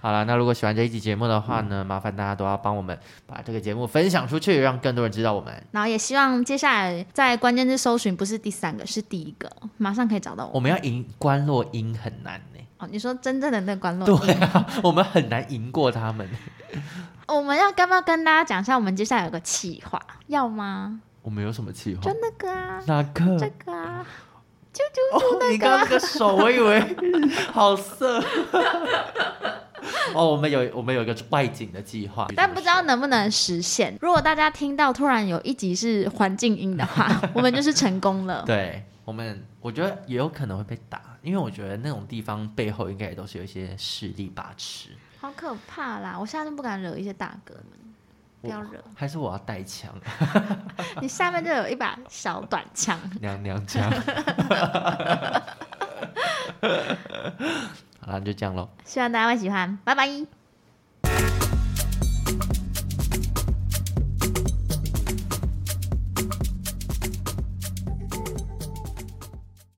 [0.00, 5.52] 好了，那如果喜欢这一期节目的话呢，麻烦大家都要帮我们把这个节目分享出去，让更多人知道我们。
[5.72, 10.54] 然后也希望接下来在关键字搜寻不是第三个，是第一个，马上可以找到我们。
[10.54, 12.60] 我们要赢关落音很难呢。
[12.78, 14.16] 哦，你说真正的那个关落音？
[14.26, 16.26] 对啊， 我们很难赢过他们。
[17.28, 18.74] 我们要干嘛跟大家讲一下？
[18.74, 21.00] 我们接下来有个企划，要吗？
[21.20, 22.00] 我们有什么企划？
[22.00, 23.38] 就那个啊，哪个？
[23.38, 24.06] 这个啊。
[24.72, 26.96] 就就就那个、哦，你刚刚那个手，我以为
[27.52, 28.22] 好色。
[30.14, 33.96] 哦，我们有我们有一个外景的计划，但不知道能不能实现。
[34.00, 38.42] 如果大家听到突然有一集是环境音的话， 我们就是成功了。
[38.46, 44.90] 对，我们我觉得也有可能会被打，因为我觉得那种地方背后应该也都是有一些势力把持。
[45.20, 46.16] 好可怕啦！
[46.18, 47.64] 我现在都不敢惹一些大哥们。
[48.42, 49.92] 不要惹，还是我要带枪？
[51.02, 53.92] 你下面就有一把小短枪，娘娘枪。
[58.12, 60.08] 那就这样咯，希望大家会喜欢，拜拜。